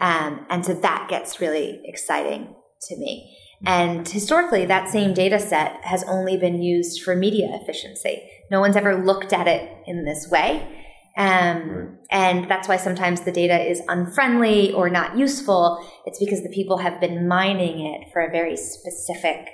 [0.00, 2.54] Um, and so that gets really exciting
[2.88, 3.36] to me.
[3.66, 8.22] And historically, that same data set has only been used for media efficiency.
[8.50, 10.79] No one's ever looked at it in this way.
[11.16, 11.88] Um, Right.
[12.10, 15.86] And that's why sometimes the data is unfriendly or not useful.
[16.06, 19.48] It's because the people have been mining it for a very specific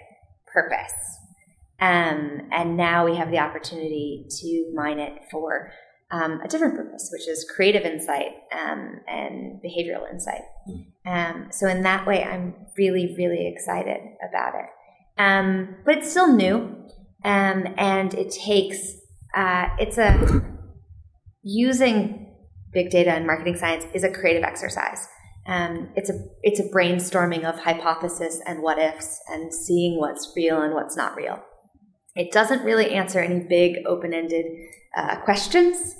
[0.46, 0.92] purpose.
[1.78, 5.70] Um, and now we have the opportunity to mine it for
[6.10, 10.42] um, a different purpose, which is creative insight um, and behavioral insight.
[11.04, 14.70] Um, so in that way, I'm really, really excited about it.
[15.18, 16.74] Um, but it's still new,
[17.24, 18.96] um, and it takes
[19.34, 20.42] uh, it's a
[21.46, 22.26] using
[22.72, 25.06] big data and marketing science is a creative exercise.
[25.46, 30.60] Um, it's a it's a brainstorming of hypothesis and what ifs and seeing what's real
[30.60, 31.38] and what's not real.
[32.16, 34.46] It doesn't really answer any big open ended
[34.96, 35.94] uh, questions.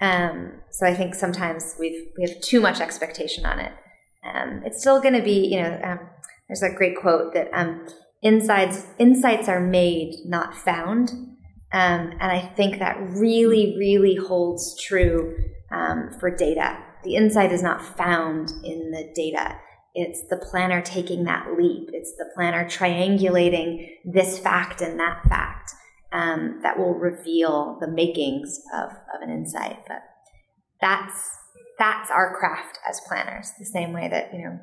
[0.00, 3.72] Um, so I think sometimes we've we have too much expectation on it.
[4.24, 5.98] Um, it's still going to be, you know, um,
[6.48, 7.88] there's a great quote that um,
[8.22, 11.10] insides insights are made, not found.
[11.72, 15.36] Um, and I think that really, really holds true
[15.70, 16.78] um, for data.
[17.02, 19.56] The insight is not found in the data.
[19.94, 21.88] It's the planner taking that leap.
[21.92, 25.72] It's the planner triangulating this fact and that fact
[26.12, 29.78] um, that will reveal the makings of, of an insight.
[29.88, 30.02] But
[30.80, 31.30] that's
[31.78, 34.58] that's our craft as planners, the same way that you know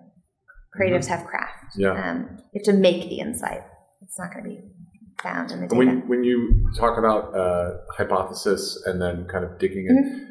[0.79, 1.13] creatives mm-hmm.
[1.13, 1.75] have craft.
[1.75, 3.63] Yeah, um, you have to make the insight.
[4.01, 4.61] It's not going to be
[5.21, 5.77] found in the data.
[5.77, 9.95] When when you talk about uh, hypothesis and then kind of digging in.
[9.95, 10.25] Mm-hmm.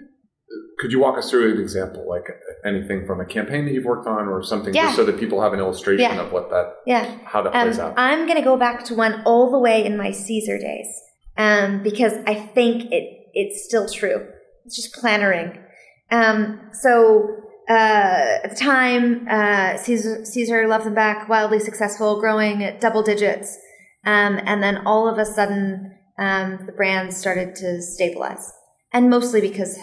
[0.79, 2.25] Could you walk us through an example, like
[2.65, 4.85] anything from a campaign that you've worked on, or something, yeah.
[4.85, 6.21] just so that people have an illustration yeah.
[6.21, 7.95] of what that, yeah, how that plays um, out?
[7.99, 10.87] I'm going to go back to one all the way in my Cesar days,
[11.37, 14.27] um, because I think it it's still true.
[14.65, 15.59] It's just plannering.
[16.11, 17.29] Um, so
[17.69, 23.59] uh, at the time, uh, Cesar, Cesar Back, wildly successful, growing at double digits.
[24.09, 28.51] Um, and then all of a sudden, um, the brand started to stabilize.
[28.91, 29.79] And mostly because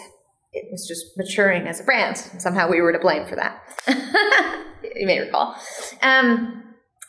[0.52, 2.16] it was just maturing as a brand.
[2.16, 3.62] Somehow we were to blame for that.
[4.96, 5.54] you may recall.
[6.02, 6.64] Um,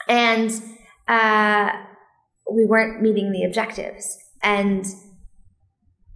[0.08, 0.52] and
[1.08, 1.72] uh,
[2.54, 4.16] we weren't meeting the objectives.
[4.44, 4.86] And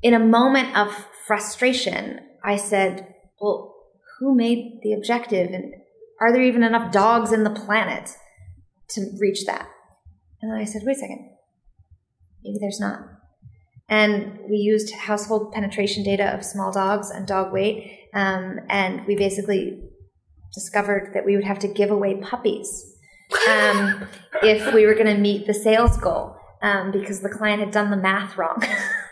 [0.03, 3.73] in a moment of frustration, I said, Well,
[4.19, 5.49] who made the objective?
[5.49, 5.73] And
[6.19, 8.11] are there even enough dogs in the planet
[8.89, 9.67] to reach that?
[10.41, 11.29] And then I said, Wait a second.
[12.43, 12.99] Maybe there's not.
[13.89, 18.07] And we used household penetration data of small dogs and dog weight.
[18.13, 19.81] Um, and we basically
[20.53, 22.95] discovered that we would have to give away puppies
[23.49, 24.07] um,
[24.43, 27.91] if we were going to meet the sales goal um, because the client had done
[27.91, 28.63] the math wrong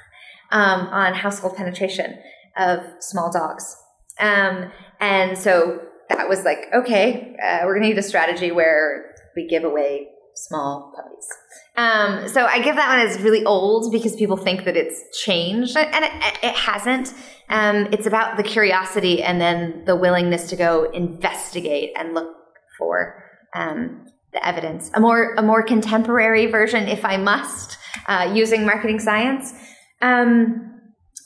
[0.52, 2.18] um, on household penetration
[2.58, 3.76] of small dogs.
[4.20, 9.14] Um, and so that was like, okay, uh, we're going to need a strategy where
[9.36, 10.08] we give away
[10.48, 11.28] small puppies.
[11.76, 15.78] Um, so I give that one as really old because people think that it's changed,
[15.78, 16.12] and it,
[16.44, 17.14] it hasn't.
[17.50, 22.36] Um, it's about the curiosity and then the willingness to go investigate and look
[22.78, 23.24] for
[23.56, 24.92] um, the evidence.
[24.94, 27.78] A more a more contemporary version, if I must,
[28.08, 29.54] uh, using marketing science.
[30.02, 30.66] Um,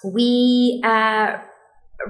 [0.03, 1.37] we uh,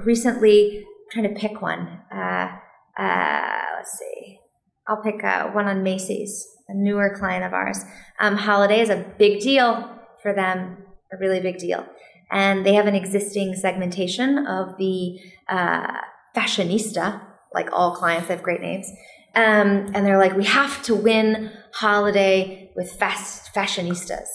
[0.03, 1.99] recently trying to pick one.
[2.13, 2.49] Uh,
[2.97, 4.39] uh, let's see.
[4.87, 7.83] I'll pick uh, one on Macy's, a newer client of ours.
[8.19, 9.89] Um, holiday is a big deal
[10.21, 10.77] for them,
[11.11, 11.85] a really big deal.
[12.31, 15.99] And they have an existing segmentation of the uh,
[16.35, 17.21] fashionista,
[17.53, 18.89] like all clients have great names.
[19.35, 24.27] Um, and they're like, we have to win holiday with fast fashionistas.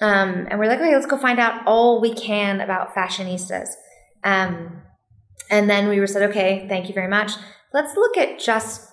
[0.00, 3.68] Um, and we're like, okay, let's go find out all we can about fashionistas.
[4.24, 4.82] Um,
[5.50, 7.32] and then we were said, okay, thank you very much.
[7.74, 8.88] Let's look at just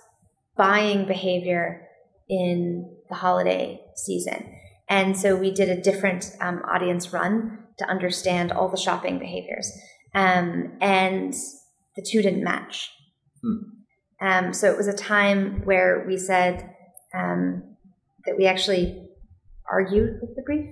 [0.58, 1.87] buying behavior
[2.30, 4.54] in the holiday season.
[4.90, 9.72] And so we did a different um, audience run to understand all the shopping behaviors.
[10.16, 11.34] Um, and
[11.96, 12.90] the two didn't match.
[13.42, 13.58] Hmm.
[14.20, 16.74] Um, so it was a time where we said
[17.14, 17.76] um,
[18.26, 19.08] that we actually
[19.70, 20.70] argued with the brief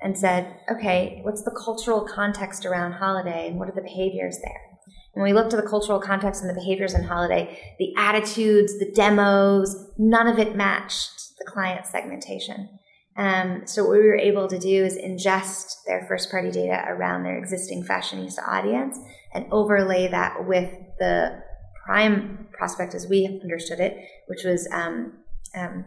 [0.00, 4.71] and said, okay, what's the cultural context around holiday and what are the behaviors there?
[5.12, 8.90] When we looked at the cultural context and the behaviors in holiday, the attitudes, the
[8.90, 12.68] demos, none of it matched the client segmentation.
[13.16, 17.24] Um, so what we were able to do is ingest their first party data around
[17.24, 18.98] their existing fashionista audience
[19.34, 21.42] and overlay that with the
[21.84, 23.98] prime prospect as we understood it,
[24.28, 25.12] which was um,
[25.54, 25.84] um,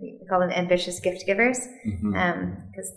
[0.00, 2.14] we call them ambitious gift givers because mm-hmm.
[2.14, 2.56] um,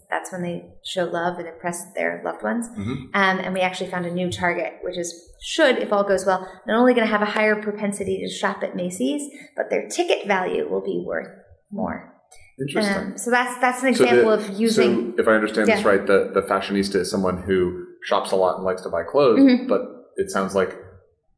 [0.10, 2.68] that's when they show love and impress their loved ones.
[2.70, 2.92] Mm-hmm.
[3.14, 6.48] Um, and we actually found a new target, which is should, if all goes well,
[6.68, 9.24] not only going to have a higher propensity to shop at Macy's,
[9.56, 11.36] but their ticket value will be worth
[11.72, 12.14] more.
[12.60, 12.96] Interesting.
[12.96, 15.14] Um, so that's that's an example so the, of using.
[15.16, 15.78] So if I understand yeah.
[15.78, 19.02] this right, the the fashionista is someone who shops a lot and likes to buy
[19.04, 19.68] clothes, mm-hmm.
[19.68, 19.82] but
[20.18, 20.78] it sounds like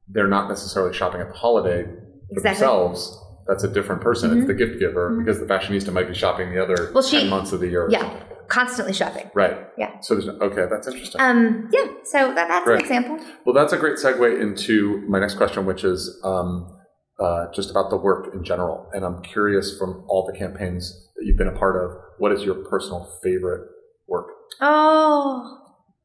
[0.09, 1.85] they're not necessarily shopping at the holiday
[2.29, 2.41] exactly.
[2.41, 4.31] themselves that's a different person.
[4.31, 4.39] Mm-hmm.
[4.39, 5.23] It's the gift giver mm-hmm.
[5.23, 7.87] because the fashionista might be shopping the other well, she, 10 months of the year.
[7.89, 8.23] Yeah.
[8.47, 9.31] Constantly shopping.
[9.33, 9.57] Right.
[9.77, 9.99] Yeah.
[10.01, 11.19] So there's, okay, that's interesting.
[11.19, 11.85] Um, yeah.
[12.03, 13.19] So that, that's an example.
[13.45, 16.77] Well, that's a great segue into my next question, which is um,
[17.19, 18.89] uh, just about the work in general.
[18.93, 22.43] And I'm curious from all the campaigns that you've been a part of, what is
[22.43, 23.67] your personal favorite
[24.07, 24.27] work?
[24.61, 25.59] Oh.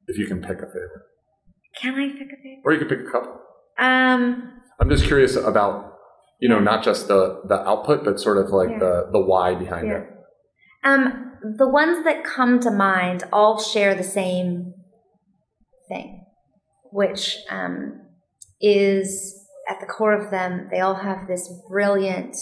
[0.07, 1.03] If you can pick a favorite.
[1.81, 2.63] Can I pick a favorite?
[2.65, 3.41] Or you can pick a couple.
[3.79, 5.88] Um, I'm just curious about
[6.39, 8.79] you know, not just the the output, but sort of like yeah.
[8.79, 9.99] the the why behind yeah.
[9.99, 10.09] it.
[10.85, 14.75] Um, the ones that come to mind all share the same
[15.89, 16.25] thing,
[16.93, 18.01] which um,
[18.61, 20.69] is at the core of them.
[20.71, 22.37] They all have this brilliant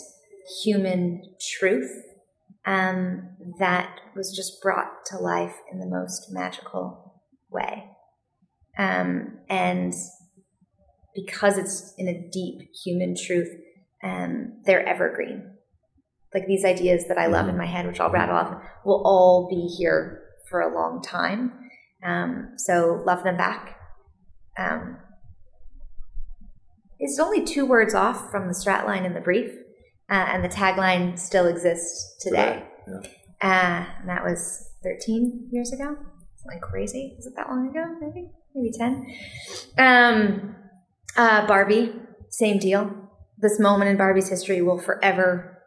[0.63, 1.23] human
[1.59, 1.91] truth
[2.67, 7.85] um, that was just brought to life in the most magical way.
[8.79, 9.95] Um, and
[11.15, 13.49] because it's in a deep human truth,
[14.03, 15.53] um, they're evergreen.
[16.35, 19.49] Like these ideas that I love in my head, which I'll rattle off, will all
[19.49, 21.53] be here for a long time.
[22.05, 23.79] Um, so love them back.
[24.59, 24.99] Um,
[26.99, 29.51] it's only two words off from the strat line in the brief,
[30.11, 32.65] uh, and the tagline still exists today.
[32.87, 33.11] Today,
[33.43, 35.97] Uh, and that was 13 years ago.
[36.37, 37.15] Something crazy.
[37.17, 37.85] Was it that long ago?
[38.01, 39.07] Maybe, maybe 10.
[39.79, 40.57] Um,
[41.17, 41.95] uh, Barbie,
[42.31, 43.06] same deal.
[43.39, 45.63] This moment in Barbie's history will forever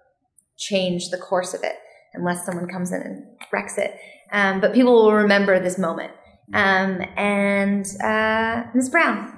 [0.57, 1.75] change the course of it,
[2.13, 3.95] unless someone comes in and wrecks it.
[4.31, 6.11] Um, but people will remember this moment.
[6.53, 8.89] Um, and uh, Ms.
[8.89, 9.33] Brown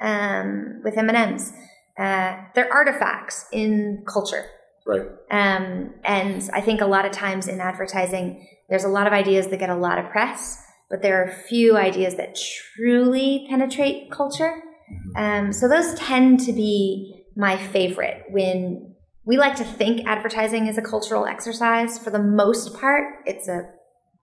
[0.00, 1.52] um, with M and M's.
[1.98, 4.44] Uh, they're artifacts in culture.
[4.86, 5.02] Right.
[5.30, 9.48] Um, and I think a lot of times in advertising, there's a lot of ideas
[9.48, 12.38] that get a lot of press, but there are few ideas that
[12.76, 14.62] truly penetrate culture.
[15.16, 20.78] Um, so those tend to be my favorite when we like to think advertising is
[20.78, 21.98] a cultural exercise.
[21.98, 23.68] For the most part, it's a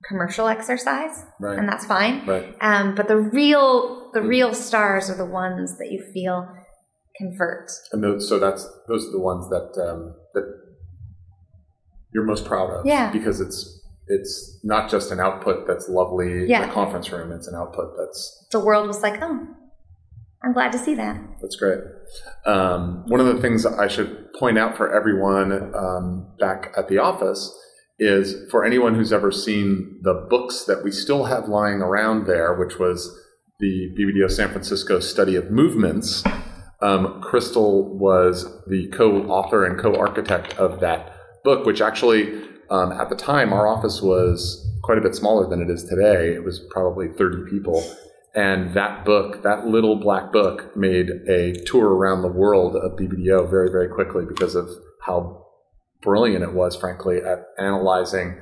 [0.07, 1.57] commercial exercise, Right.
[1.57, 2.25] and that's fine.
[2.25, 2.55] Right.
[2.61, 6.47] Um, but the real the real stars are the ones that you feel
[7.17, 7.71] convert.
[7.91, 10.45] And those, so that's those are the ones that um, that
[12.13, 12.85] you're most proud of.
[12.85, 13.11] Yeah.
[13.11, 16.63] Because it's it's not just an output that's lovely Yeah.
[16.63, 17.31] in a conference room.
[17.31, 19.47] It's an output that's The world was like, oh,
[20.43, 21.21] I'm glad to see that.
[21.41, 21.79] that's great.
[22.45, 26.97] Um, one of the things I should point out for everyone um, back at the
[26.97, 27.51] office
[27.97, 32.53] is for anyone who's ever seen the books that we still have lying around there,
[32.53, 33.17] which was
[33.59, 36.23] the BBDO San Francisco study of movements.
[36.81, 41.15] Um, Crystal was the co-author and co-architect of that
[41.45, 45.61] book, which actually, um, at the time, our office was quite a bit smaller than
[45.61, 46.33] it is today.
[46.33, 47.81] It was probably 30 people.
[48.35, 53.49] And that book, that little black book, made a tour around the world of BBDO
[53.49, 54.69] very, very quickly because of
[55.05, 55.45] how
[56.01, 58.39] brilliant it was, frankly, at analyzing,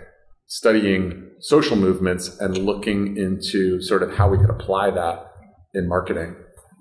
[0.48, 5.26] studying social movements and looking into sort of how we could apply that
[5.74, 6.36] in marketing.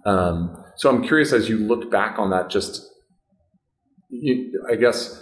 [0.07, 2.87] Um, so I'm curious as you look back on that, just
[4.09, 5.21] you, I guess,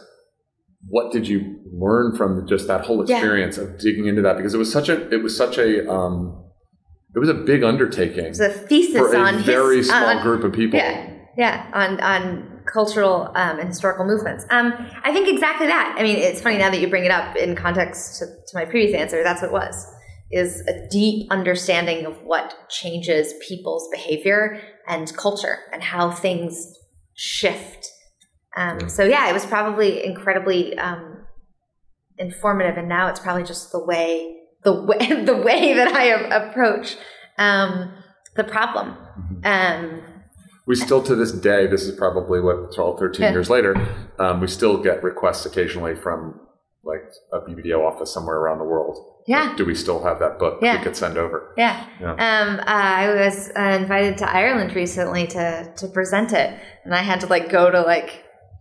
[0.89, 3.17] what did you learn from just that whole Yeah.
[3.17, 4.37] experience of digging into that?
[4.37, 6.45] Because it was such a, it was such a, um,
[7.15, 10.07] it was a big undertaking It was a thesis for a on very his, small
[10.07, 10.79] on- group of people.
[10.79, 14.45] Yeah, yeah, on on cultural um, and historical movements.
[14.51, 15.97] Um, I think exactly that.
[15.99, 18.65] I mean, it's funny now that you bring it up in context to, to my
[18.67, 19.23] previous answer.
[19.25, 19.87] That's what it was.
[20.31, 26.75] Is a deep understanding of what changes people's behavior and culture and how things
[27.15, 27.89] shift.
[28.55, 31.25] Um, so yeah, it was probably incredibly um,
[32.19, 34.37] informative, and now it's probably just the way
[34.69, 34.99] the way
[35.31, 36.05] the way that I
[36.41, 36.97] approach
[37.47, 37.71] um,
[38.39, 38.87] the problem.
[39.45, 40.03] Um,
[40.67, 43.31] We still, to this day, this is probably what 12, 13 Yeah.
[43.37, 43.73] years later,
[44.19, 46.19] um, we still get requests occasionally from
[46.93, 48.97] like a BBDO office somewhere around the world.
[49.27, 50.77] yeah, Do we still have that book Yeah.
[50.79, 51.39] we could send over?
[51.65, 51.77] yeah.
[52.05, 52.13] Yeah.
[52.27, 55.45] Um, uh, I was uh, invited to Ireland recently to
[55.81, 56.49] to present it,
[56.85, 58.11] and I had to like go to like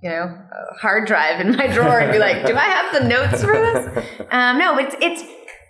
[0.03, 0.25] you know
[0.61, 3.55] a hard drive in my drawer and be like, do I have the notes for
[3.67, 3.81] this?
[4.37, 5.21] Um, no, it's it's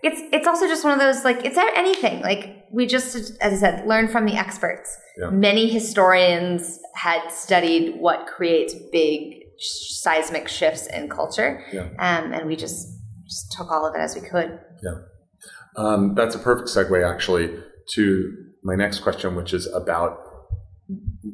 [0.03, 3.55] it's it's also just one of those like it's anything like we just as I
[3.55, 4.95] said learn from the experts.
[5.17, 5.29] Yeah.
[5.31, 11.87] Many historians had studied what creates big seismic shifts in culture, Yeah.
[11.99, 12.87] um, and we just
[13.25, 14.59] just took all of it as we could.
[15.75, 17.53] Um, that's a perfect segue, actually,
[17.93, 18.33] to
[18.63, 20.19] my next question, which is about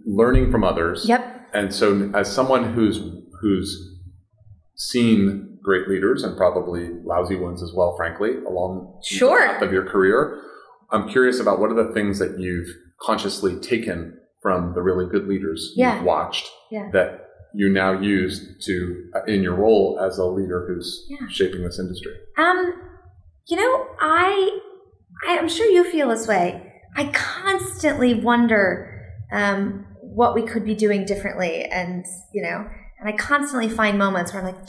[0.05, 1.05] learning from others.
[1.07, 1.49] Yep.
[1.53, 2.99] And so, as someone who's
[3.41, 3.99] who's
[4.75, 9.39] seen great leaders and probably lousy ones as well, frankly, along Sure.
[9.39, 10.39] the path of your career,
[10.91, 12.67] I'm curious about what are the things that you've
[13.01, 15.95] consciously taken from the really good leaders Yeah.
[15.95, 16.89] you've watched Yeah.
[16.91, 17.21] that
[17.55, 21.27] you now use to in your role as a leader who's Yeah.
[21.29, 22.13] shaping this industry.
[22.37, 22.73] Um,
[23.47, 24.59] you know, I,
[25.27, 26.73] I I'm sure you feel this way.
[26.95, 28.89] I constantly wonder
[29.31, 32.65] um, what we could be doing differently, and you know,
[32.99, 34.67] and I constantly find moments where I'm like,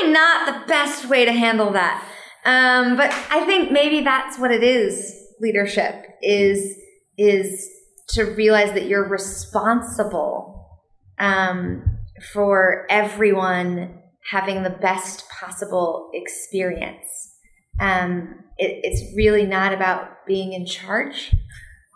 [0.00, 2.04] probably not the best way to handle that.
[2.44, 5.16] Um, but I think maybe that's what it is.
[5.40, 6.76] Leadership is
[7.18, 7.68] is
[8.10, 10.80] to realize that you're responsible
[11.18, 11.98] um,
[12.32, 13.98] for everyone
[14.30, 17.34] having the best possible experience.
[17.78, 21.34] Um, it, it's really not about being in charge,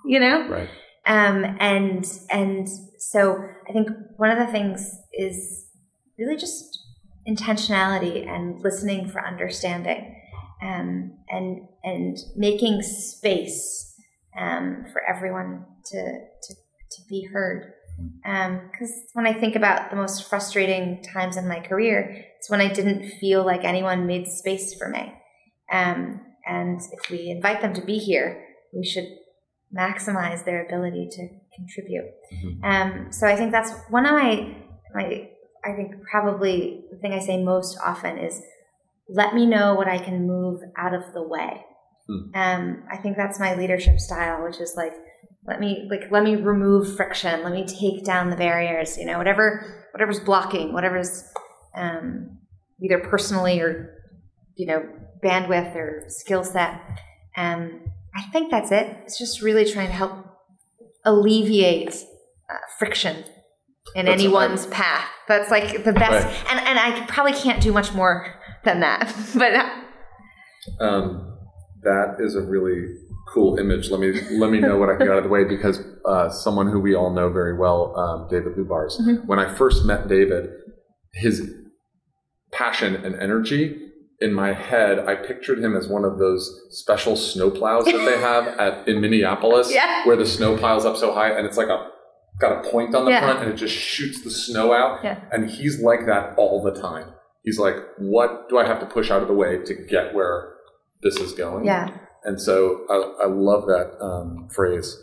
[0.06, 0.48] you know.
[0.48, 0.68] Right.
[1.06, 3.38] Um, and and so
[3.68, 5.66] I think one of the things is
[6.18, 6.73] really just
[7.28, 10.16] intentionality and listening for understanding
[10.62, 13.94] um, and and making space
[14.38, 15.98] um, for everyone to,
[16.42, 17.72] to to be heard
[18.22, 22.60] because um, when I think about the most frustrating times in my career, it's when
[22.60, 25.12] I didn't feel like anyone made space for me.
[25.72, 29.06] Um, and if we invite them to be here, we should
[29.76, 32.10] maximize their ability to contribute.
[32.32, 32.64] Mm-hmm.
[32.64, 34.56] Um, so I think that's one of my
[34.94, 35.28] my
[35.64, 38.40] I think probably the thing I say most often is
[39.08, 41.64] let me know what I can move out of the way.
[42.08, 42.36] Mm.
[42.36, 44.94] Um, I think that's my leadership style, which is like
[45.46, 49.18] let me like let me remove friction let me take down the barriers you know
[49.18, 51.24] whatever whatever's blocking whatever's
[51.76, 52.38] um,
[52.82, 53.94] either personally or
[54.56, 54.82] you know
[55.22, 56.80] bandwidth or skill set
[57.36, 57.80] um,
[58.14, 60.12] i think that's it it's just really trying to help
[61.04, 61.94] alleviate
[62.50, 63.24] uh, friction
[63.94, 66.50] in that's anyone's path that's like the best right.
[66.50, 69.54] and, and i probably can't do much more than that but
[70.80, 71.36] um,
[71.82, 72.86] that is a really
[73.28, 73.90] cool image.
[73.90, 76.30] Let me let me know what I can get out of the way because uh,
[76.30, 79.00] someone who we all know very well, um, David Lubars.
[79.00, 79.26] Mm-hmm.
[79.26, 80.50] When I first met David,
[81.12, 81.50] his
[82.52, 83.80] passion and energy
[84.20, 88.46] in my head, I pictured him as one of those special snowplows that they have
[88.58, 90.06] at in Minneapolis, yeah.
[90.06, 91.90] where the snow piles up so high and it's like a
[92.38, 93.20] got a point on the yeah.
[93.20, 95.04] front and it just shoots the snow out.
[95.04, 95.20] Yeah.
[95.32, 97.12] And he's like that all the time.
[97.44, 100.54] He's like, what do I have to push out of the way to get where
[101.02, 101.66] this is going?
[101.66, 101.96] Yeah.
[102.24, 104.96] And so I, I love that um, phrase.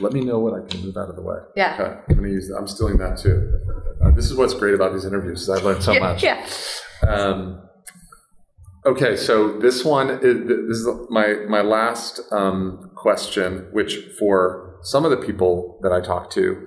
[0.00, 1.38] Let me know what I can move out of the way.
[1.56, 1.74] Yeah.
[1.74, 2.00] Okay.
[2.08, 2.56] I'm going to use that.
[2.56, 3.60] I'm stealing that too.
[4.02, 5.42] Uh, this is what's great about these interviews.
[5.42, 6.22] Is I've learned so yeah, much.
[6.22, 6.46] Yeah.
[7.06, 7.68] Um,
[8.86, 9.16] okay.
[9.16, 15.10] So this one is, this is my, my last um, question, which for some of
[15.10, 16.64] the people that I talk to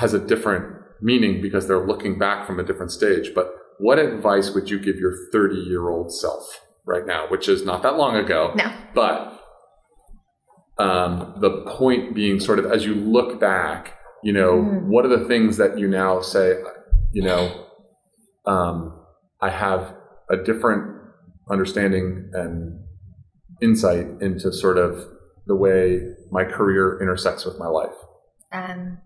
[0.00, 3.30] has a different meaning because they're looking back from a different stage.
[3.34, 6.60] But what advice would you give your 30 year old self?
[6.90, 8.52] right now, which is not that long ago.
[8.56, 8.72] No.
[8.94, 9.40] But
[10.78, 14.82] um, the point being, sort of, as you look back, you know, mm.
[14.86, 16.60] what are the things that you now say,
[17.12, 17.66] you know,
[18.44, 19.04] um,
[19.40, 19.94] I have
[20.28, 21.00] a different
[21.48, 22.80] understanding and
[23.62, 25.06] insight into sort of
[25.46, 27.96] the way my career intersects with my life?
[28.52, 28.98] Um.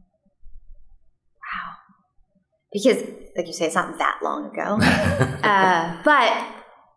[2.75, 3.03] Because,
[3.37, 4.79] like you say, it's not that long ago.
[5.43, 6.47] uh, but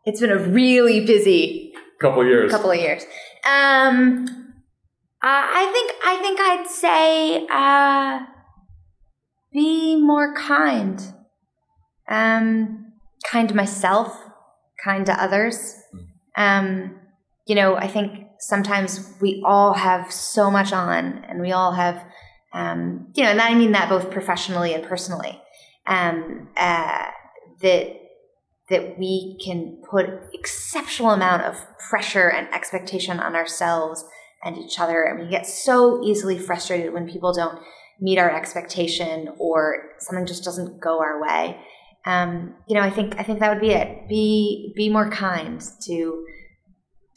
[0.05, 1.71] it's been a really busy
[2.01, 2.51] couple years.
[2.51, 3.03] Couple of years.
[3.45, 4.25] Um,
[5.23, 8.25] uh, I think I think I'd say uh,
[9.53, 11.01] be more kind.
[12.09, 12.93] Um,
[13.29, 14.17] kind to myself,
[14.83, 15.75] kind to others.
[16.37, 16.99] Um,
[17.45, 22.03] you know, I think sometimes we all have so much on, and we all have,
[22.53, 25.41] um, you know, and I mean that both professionally and personally.
[25.87, 27.05] Um, uh,
[27.61, 27.93] that
[28.69, 31.55] that we can put exceptional amount of
[31.89, 34.03] pressure and expectation on ourselves
[34.43, 35.03] and each other.
[35.03, 37.59] And we get so easily frustrated when people don't
[37.99, 41.57] meet our expectation or something just doesn't go our way.
[42.05, 44.07] Um, you know i think i think that would be it.
[44.07, 46.25] Be be more kind to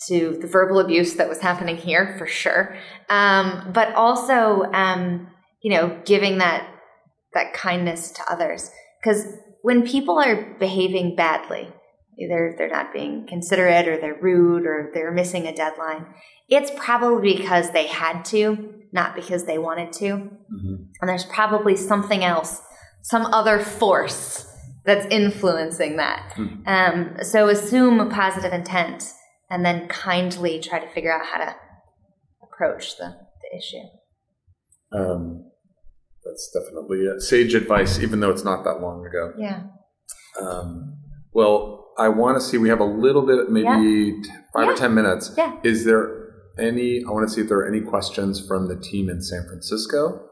[0.09, 2.77] to the verbal abuse that was happening here for sure.
[3.09, 5.29] Um, but also um,
[5.63, 6.67] you know giving that
[7.35, 8.71] that kindness to others
[9.03, 9.27] because
[9.63, 11.69] when people are behaving badly,
[12.19, 16.07] either they're not being considerate or they're rude or they're missing a deadline,
[16.49, 20.07] it's probably because they had to, not because they wanted to.
[20.07, 20.75] Mm-hmm.
[21.01, 22.61] And there's probably something else,
[23.03, 24.47] some other force
[24.85, 26.33] that's influencing that.
[26.37, 26.67] Mm-hmm.
[26.67, 29.13] Um, so assume a positive intent
[29.49, 31.57] and then kindly try to figure out how to
[32.43, 33.87] approach the, the issue.
[34.93, 35.50] Um,
[36.25, 39.33] that's definitely sage advice, even though it's not that long ago.
[39.39, 39.63] Yeah.
[40.41, 40.99] Um,
[41.33, 42.59] well, I want to see.
[42.59, 44.33] We have a little bit, maybe yeah.
[44.55, 44.73] five yeah.
[44.73, 45.33] or ten minutes.
[45.37, 45.57] Yeah.
[45.63, 47.03] Is there any?
[47.07, 50.27] I want to see if there are any questions from the team in San Francisco.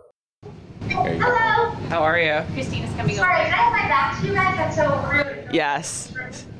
[0.89, 1.71] Hello.
[1.89, 2.43] How are you?
[2.55, 3.45] Christina's coming Sorry, over.
[3.45, 4.57] can I have my back to you guys?
[4.57, 5.49] That's so rude.
[5.53, 6.13] Yes.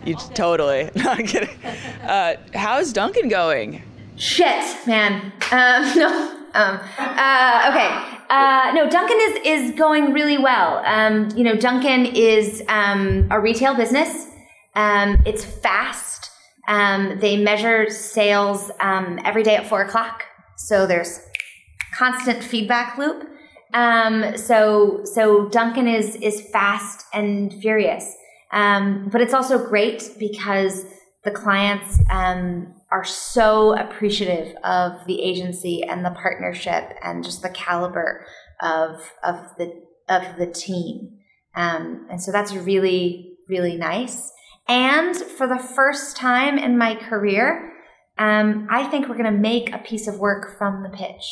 [0.05, 0.91] You totally.
[0.97, 1.57] Not kidding.
[2.03, 3.83] Uh, how's Dunkin' going?
[4.19, 5.33] Shit, man.
[5.53, 6.35] Um, no.
[6.55, 8.19] Um, uh, okay.
[8.31, 10.83] Uh, no, Dunkin' is is going really well.
[10.85, 14.27] Um, you know, Dunkin' is um, a retail business.
[14.75, 16.31] Um, it's fast.
[16.67, 20.25] Um, they measure sales um, every day at four o'clock,
[20.57, 21.21] so there's
[21.97, 23.29] constant feedback loop.
[23.73, 28.15] Um, so so Dunkin' is is fast and furious,
[28.51, 30.85] but it's also great because
[31.25, 31.99] the clients
[32.91, 38.27] are so appreciative of the agency and the partnership and just the caliber
[38.63, 41.19] of of the of the team.
[41.55, 44.33] Um, and so that's really, really nice.
[44.69, 47.73] And for the first time in my career,
[48.19, 51.25] um, I think we're going to make a piece of work from the pitch.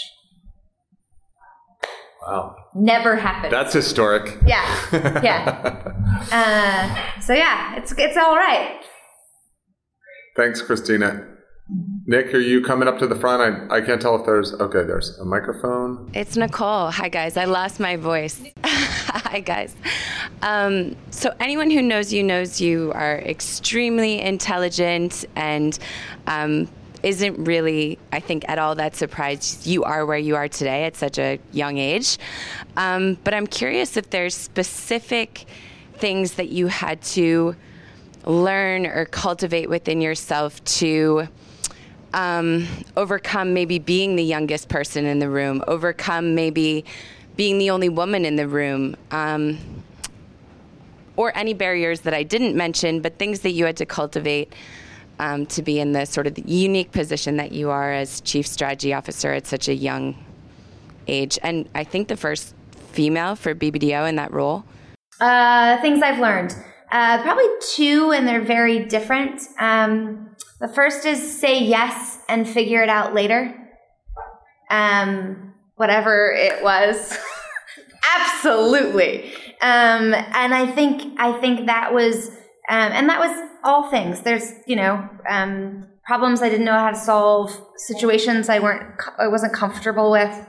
[2.27, 2.57] Wow.
[2.75, 3.53] Never happened.
[3.53, 4.37] That's historic.
[4.47, 5.21] Yeah.
[5.23, 5.93] Yeah.
[6.33, 8.81] uh, so yeah, it's it's all right.
[10.35, 11.36] Thanks, Christina.
[12.07, 13.71] Nick, are you coming up to the front?
[13.71, 16.09] I, I can't tell if there's okay, there's a microphone.
[16.15, 16.93] It's Nicole.
[16.93, 17.37] Hi guys.
[17.37, 18.41] I lost my voice.
[18.65, 19.75] Hi guys.
[20.43, 25.77] Um, so anyone who knows you knows you are extremely intelligent and
[26.29, 26.69] um,
[27.03, 30.95] isn't really, I think, at all that surprised you are where you are today at
[30.95, 32.19] such a young age.
[32.77, 35.47] Um, but I'm curious if there's specific
[35.95, 37.57] things that you had to
[38.25, 41.29] learn or cultivate within yourself to
[42.17, 46.85] um, overcome maybe being the youngest person in the room, overcome maybe
[47.37, 49.59] being the only woman in the room, um,
[51.17, 54.55] or any barriers that I didn't mention, but things that you had to cultivate
[55.19, 58.95] um, to be in the sort of unique position that you are as chief strategy
[58.95, 60.17] officer at such a young
[61.09, 62.55] age, and I think the first
[62.93, 64.65] female for BBDO in that role.
[65.21, 66.55] Uh, things I've learned.
[66.91, 69.43] Uh, probably two, and they're very different.
[69.59, 70.31] Um,
[70.61, 73.55] the first is say yes and figure it out later.
[74.71, 77.17] Um, whatever it was.
[78.19, 79.33] Absolutely.
[79.61, 82.29] Um, and I think I think that was
[82.69, 84.21] um, and that was all things.
[84.23, 89.29] There's you know um, problems I didn't know how to solve, situations I weren't I
[89.29, 90.47] wasn't comfortable with.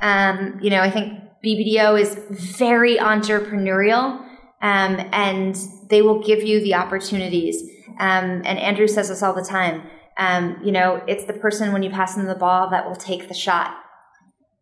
[0.00, 4.20] Um, you know, I think BBDO is very entrepreneurial,
[4.62, 5.56] um, and
[5.88, 7.62] they will give you the opportunities.
[8.00, 9.82] Um, and Andrew says this all the time.
[10.16, 13.28] Um, you know, it's the person when you pass them the ball that will take
[13.28, 13.76] the shot.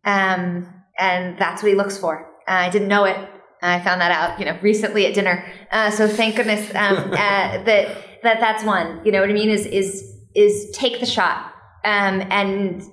[0.05, 0.67] Um,
[0.97, 2.27] and that's what he looks for.
[2.47, 3.17] Uh, I didn't know it.
[3.61, 5.45] I found that out, you know, recently at dinner.
[5.71, 9.01] Uh, so thank goodness um, uh, that that that's one.
[9.05, 9.49] You know what I mean?
[9.49, 12.83] Is is is take the shot, um, and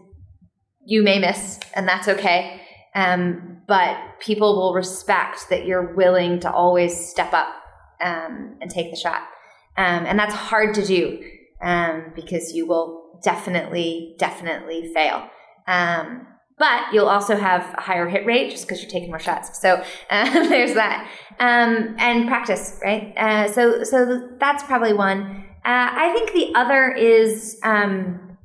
[0.84, 2.60] you may miss, and that's okay.
[2.94, 7.54] Um, but people will respect that you're willing to always step up
[8.00, 9.22] um, and take the shot.
[9.78, 11.22] Um, and that's hard to do
[11.62, 15.28] um, because you will definitely, definitely fail.
[15.66, 16.26] Um,
[16.58, 19.60] but you'll also have a higher hit rate just because you're taking more shots.
[19.60, 21.08] So uh, there's that.
[21.38, 23.12] Um, and practice, right?
[23.16, 25.44] Uh, so so that's probably one.
[25.64, 28.38] Uh, I think the other is um,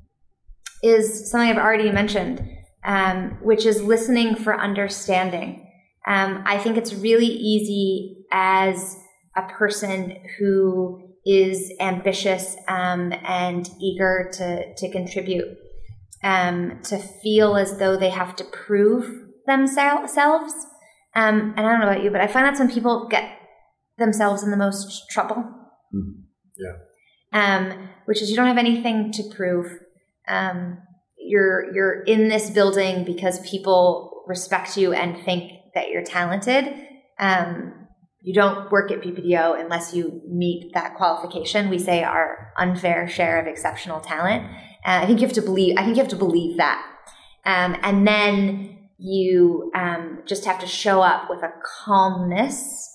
[0.84, 2.46] is something I've already mentioned,
[2.84, 5.68] um, which is listening for understanding.
[6.06, 8.98] Um, I think it's really easy as
[9.38, 15.58] a person who is ambitious um, and eager to, to contribute,
[16.24, 19.10] um, to feel as though they have to prove
[19.46, 20.18] themselves.
[21.14, 23.38] Um, and I don't know about you, but I find that's when people get
[23.98, 25.44] themselves in the most trouble.
[25.94, 26.24] Mm.
[26.58, 26.78] Yeah.
[27.34, 29.72] Um, which is you don't have anything to prove.
[30.28, 30.80] Um,
[31.18, 36.74] you're you're in this building because people respect you and think that you're talented.
[37.20, 37.81] Um,
[38.22, 41.70] you don't work at BBDO unless you meet that qualification.
[41.70, 44.46] We say our unfair share of exceptional talent.
[44.86, 45.76] Uh, I think you have to believe.
[45.78, 46.86] I think you have to believe that,
[47.46, 51.52] um, and then you um, just have to show up with a
[51.86, 52.88] calmness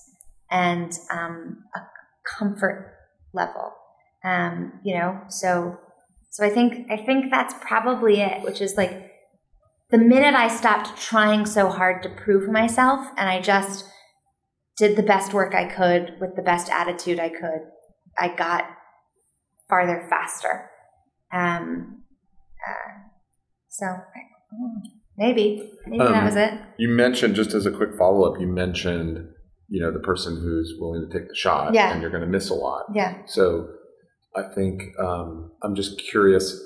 [0.49, 1.79] and um, a
[2.37, 2.93] comfort
[3.33, 3.73] level.
[4.23, 5.77] Um, you know, so
[6.29, 8.43] so I think I think that's probably it.
[8.43, 9.11] Which is like
[9.89, 13.85] the minute I stopped trying so hard to prove myself, and I just
[14.77, 17.61] did the best work I could with the best attitude I could,
[18.17, 18.65] I got
[19.69, 20.69] farther faster.
[21.33, 22.03] Um,
[22.67, 23.09] uh,
[23.69, 23.85] so
[25.17, 26.53] maybe, maybe um, that was it.
[26.77, 29.27] You mentioned just as a quick follow up, you mentioned
[29.69, 31.91] you know the person who's willing to take the shot, yeah.
[31.91, 32.85] and you're going to miss a lot.
[32.93, 33.17] Yeah.
[33.25, 33.67] So
[34.35, 36.59] I think um, I'm just curious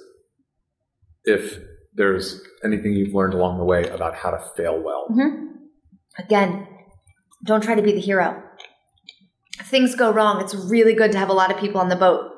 [1.23, 1.59] if
[1.93, 5.07] there's anything you've learned along the way about how to fail well.
[5.11, 5.45] Mm-hmm.
[6.19, 6.67] Again,
[7.45, 8.43] don't try to be the hero.
[9.59, 11.95] If things go wrong, it's really good to have a lot of people on the
[11.95, 12.31] boat.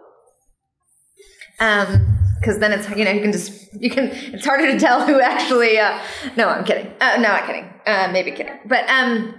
[1.59, 5.05] Um, because then it's you know you can just you can it's harder to tell
[5.05, 5.79] who actually.
[5.79, 5.97] Uh,
[6.35, 6.91] no, I'm kidding.
[6.99, 7.69] Uh, no, I'm kidding.
[7.85, 8.59] Uh, maybe kidding.
[8.65, 9.33] But um,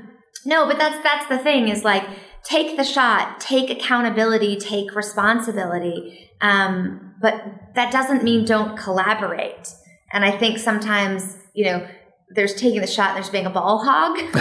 [0.46, 2.04] no, but that's that's the thing is like
[2.42, 6.30] take the shot, take accountability, take responsibility.
[6.40, 7.42] Um, but
[7.74, 9.68] that doesn't mean don't collaborate.
[10.12, 11.86] And I think sometimes you know
[12.30, 14.18] there's taking the shot and there's being a ball hog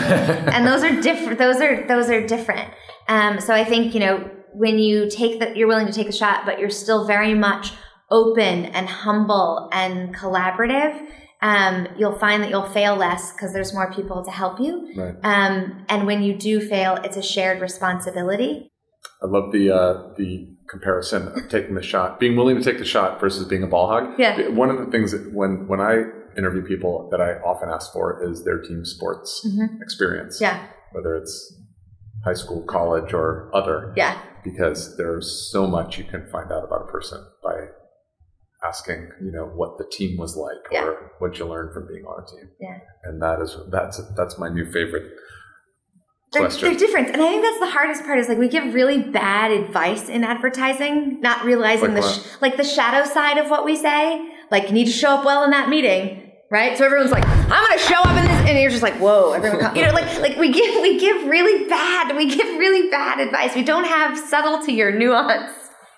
[0.54, 2.72] and those are different those are those are different
[3.08, 6.14] um, so i think you know when you take that you're willing to take the
[6.14, 7.74] shot but you're still very much
[8.10, 11.00] open and humble and collaborative
[11.44, 14.90] um, you'll find that you'll fail less because there's more people to help you.
[14.96, 15.16] Right.
[15.24, 18.72] Um, and when you do fail, it's a shared responsibility.
[19.22, 22.86] I love the uh, the comparison of taking the shot, being willing to take the
[22.86, 24.18] shot versus being a ball hog.
[24.18, 24.48] Yeah.
[24.48, 26.04] One of the things that when when I
[26.38, 29.82] interview people that I often ask for is their team sports Mhm.
[29.82, 30.40] experience.
[30.42, 30.68] Yeah.
[30.92, 31.54] Whether it's
[32.24, 33.94] high school, college, or other.
[33.96, 34.18] Yeah.
[34.44, 37.68] Because there's so much you can find out about a person by
[38.64, 40.86] asking, you know, what the team was like Yeah.
[40.86, 42.50] or what you learned from being on a team.
[42.60, 42.78] Yeah.
[43.04, 45.12] And that is that's that's my new favorite
[46.32, 47.10] They're, they're different.
[47.10, 50.24] And I think that's the hardest part is like we give really bad advice in
[50.24, 54.30] advertising, not realizing Like the, sh- like the shadow side of what we say.
[54.50, 56.23] Like you need to show up well in that meeting,
[56.54, 56.78] right?
[56.78, 58.50] So everyone's like, I'm going to show up in this.
[58.50, 61.68] And you're just like, whoa, everyone, you know, like, like we give, we give really
[61.68, 63.56] bad, we give really bad advice.
[63.56, 65.52] We don't have subtlety or nuance.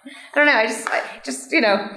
[0.06, 0.53] I don't know.
[0.53, 1.89] I just, I just, you know,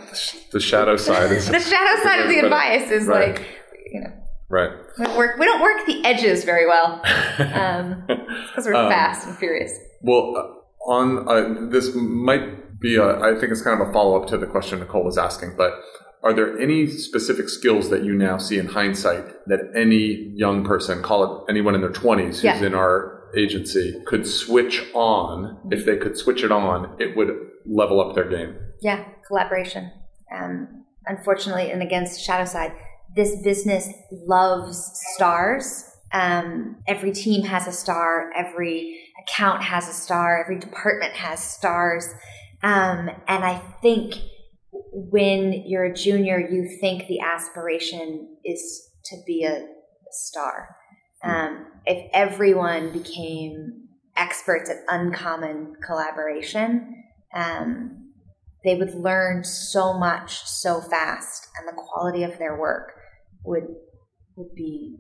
[0.51, 3.37] the shadow side is the shadow side of the advice is right.
[3.37, 3.47] like,
[3.93, 4.13] you know,
[4.49, 4.71] right.
[4.99, 7.01] we don't work, we don't work the edges very well.
[7.39, 9.73] Um, because we're Um, fast and furious.
[10.03, 14.21] Well, uh, on uh, this might be, a, I think it's kind of a follow
[14.21, 15.73] up to the question Nicole was asking, but
[16.23, 21.03] are there any specific skills that you now see in hindsight that any young person,
[21.03, 22.63] call it anyone in their 20s who's Yeah.
[22.65, 25.59] in our agency, could switch on?
[25.71, 27.31] If they could switch it on, it would
[27.67, 28.57] level up their game.
[28.81, 29.91] Yeah, collaboration.
[30.35, 32.73] Um, unfortunately, and against shadow side,
[33.17, 35.85] this business loves stars.
[36.13, 38.31] Um, every team has a star.
[38.37, 40.43] Every account has a star.
[40.43, 42.09] Every department has stars.
[42.63, 44.15] Um, and I think
[44.93, 49.67] when you're a junior, you think the aspiration is to be a,
[50.11, 50.75] star.
[51.23, 58.11] Um, if everyone became experts at uncommon collaboration, um,
[58.65, 62.95] they would learn so much so fast, and the quality of their work
[63.45, 63.67] would
[64.37, 64.97] would be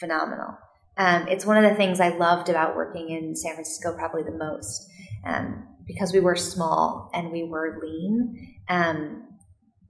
[0.00, 0.58] phenomenal.
[0.96, 4.36] Um, it's one of the things I loved about working in San Francisco probably the
[4.36, 4.90] most
[5.24, 8.56] um, because we were small and we were lean.
[8.68, 9.27] Um,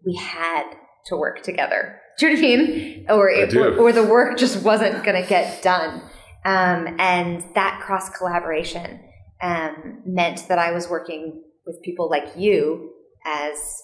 [0.04, 0.64] we had
[1.06, 2.00] to work together.
[2.18, 3.06] Do you know what I mean?
[3.08, 3.62] Or, I do.
[3.62, 6.02] or, or the work just wasn't going to get done.
[6.44, 9.00] Um, and that cross collaboration
[9.42, 12.92] um, meant that I was working with people like you
[13.24, 13.82] as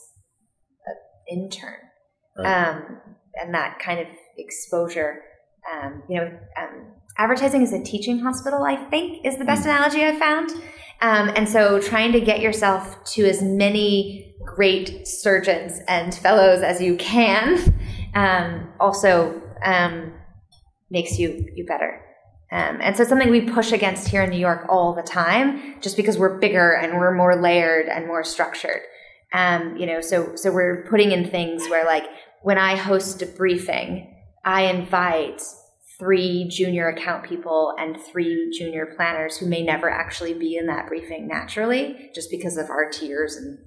[0.86, 1.74] an intern.
[2.36, 2.68] Right.
[2.68, 3.00] Um,
[3.40, 4.06] and that kind of
[4.36, 5.22] exposure.
[5.72, 6.86] Um, you know, um,
[7.18, 10.50] advertising is a teaching hospital, I think, is the best analogy I've found.
[11.00, 16.80] Um, and so trying to get yourself to as many great surgeons and fellows as
[16.80, 17.74] you can
[18.14, 20.12] um, also um,
[20.90, 22.00] makes you you better.
[22.52, 25.80] Um, and so it's something we push against here in New York all the time,
[25.80, 28.80] just because we're bigger and we're more layered and more structured.
[29.32, 32.04] Um, you know, so so we're putting in things where like
[32.42, 34.13] when I host a briefing,
[34.44, 35.42] I invite
[35.98, 40.88] three junior account people and three junior planners who may never actually be in that
[40.88, 43.58] briefing naturally, just because of our tiers and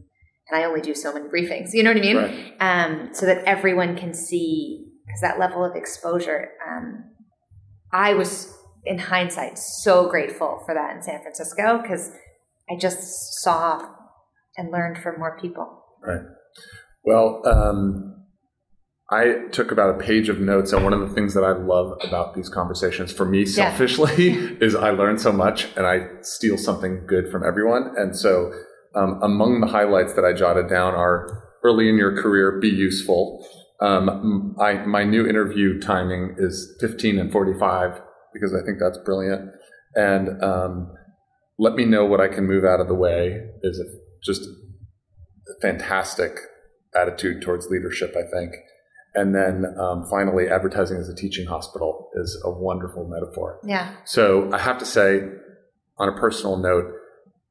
[0.49, 1.73] and I only do so many briefings.
[1.73, 2.15] You know what I mean?
[2.15, 2.53] Right.
[2.61, 6.51] Um, so that everyone can see because that level of exposure.
[6.65, 7.03] Um,
[7.91, 8.53] I was
[8.85, 12.11] in hindsight so grateful for that in San Francisco because
[12.69, 13.89] I just saw
[14.57, 15.83] and learned from more people.
[16.01, 16.21] Right.
[17.03, 18.06] Well, um,
[19.09, 21.97] I took about a page of notes, and one of the things that I love
[22.03, 23.45] about these conversations, for me Yeah.
[23.69, 24.31] selfishly,
[24.61, 27.93] is I learn so much, and I steal something good from everyone.
[27.95, 28.51] And so,
[28.95, 33.45] um, among the highlights that I jotted down are early in your career, be useful.
[33.79, 38.01] Um, I, my new interview timing is 15 and 45
[38.33, 39.51] because I think that's brilliant.
[39.95, 40.91] And um,
[41.59, 43.85] let me know what I can move out of the way is a,
[44.23, 46.37] just a fantastic
[46.95, 48.53] attitude towards leadership, I think.
[49.19, 53.59] And then um, finally, advertising as a teaching hospital is a wonderful metaphor.
[53.63, 53.95] Yeah.
[54.05, 55.21] So I have to say,
[55.97, 56.85] on a personal note,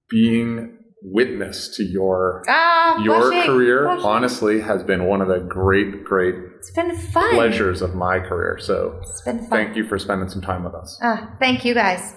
[0.08, 6.34] being witness to your Ah, your career honestly has been one of the great great
[6.58, 7.34] It's been fun.
[7.34, 9.48] pleasures of my career so It's been fun.
[9.50, 12.14] thank you for spending some time with us Ah, thank you guys.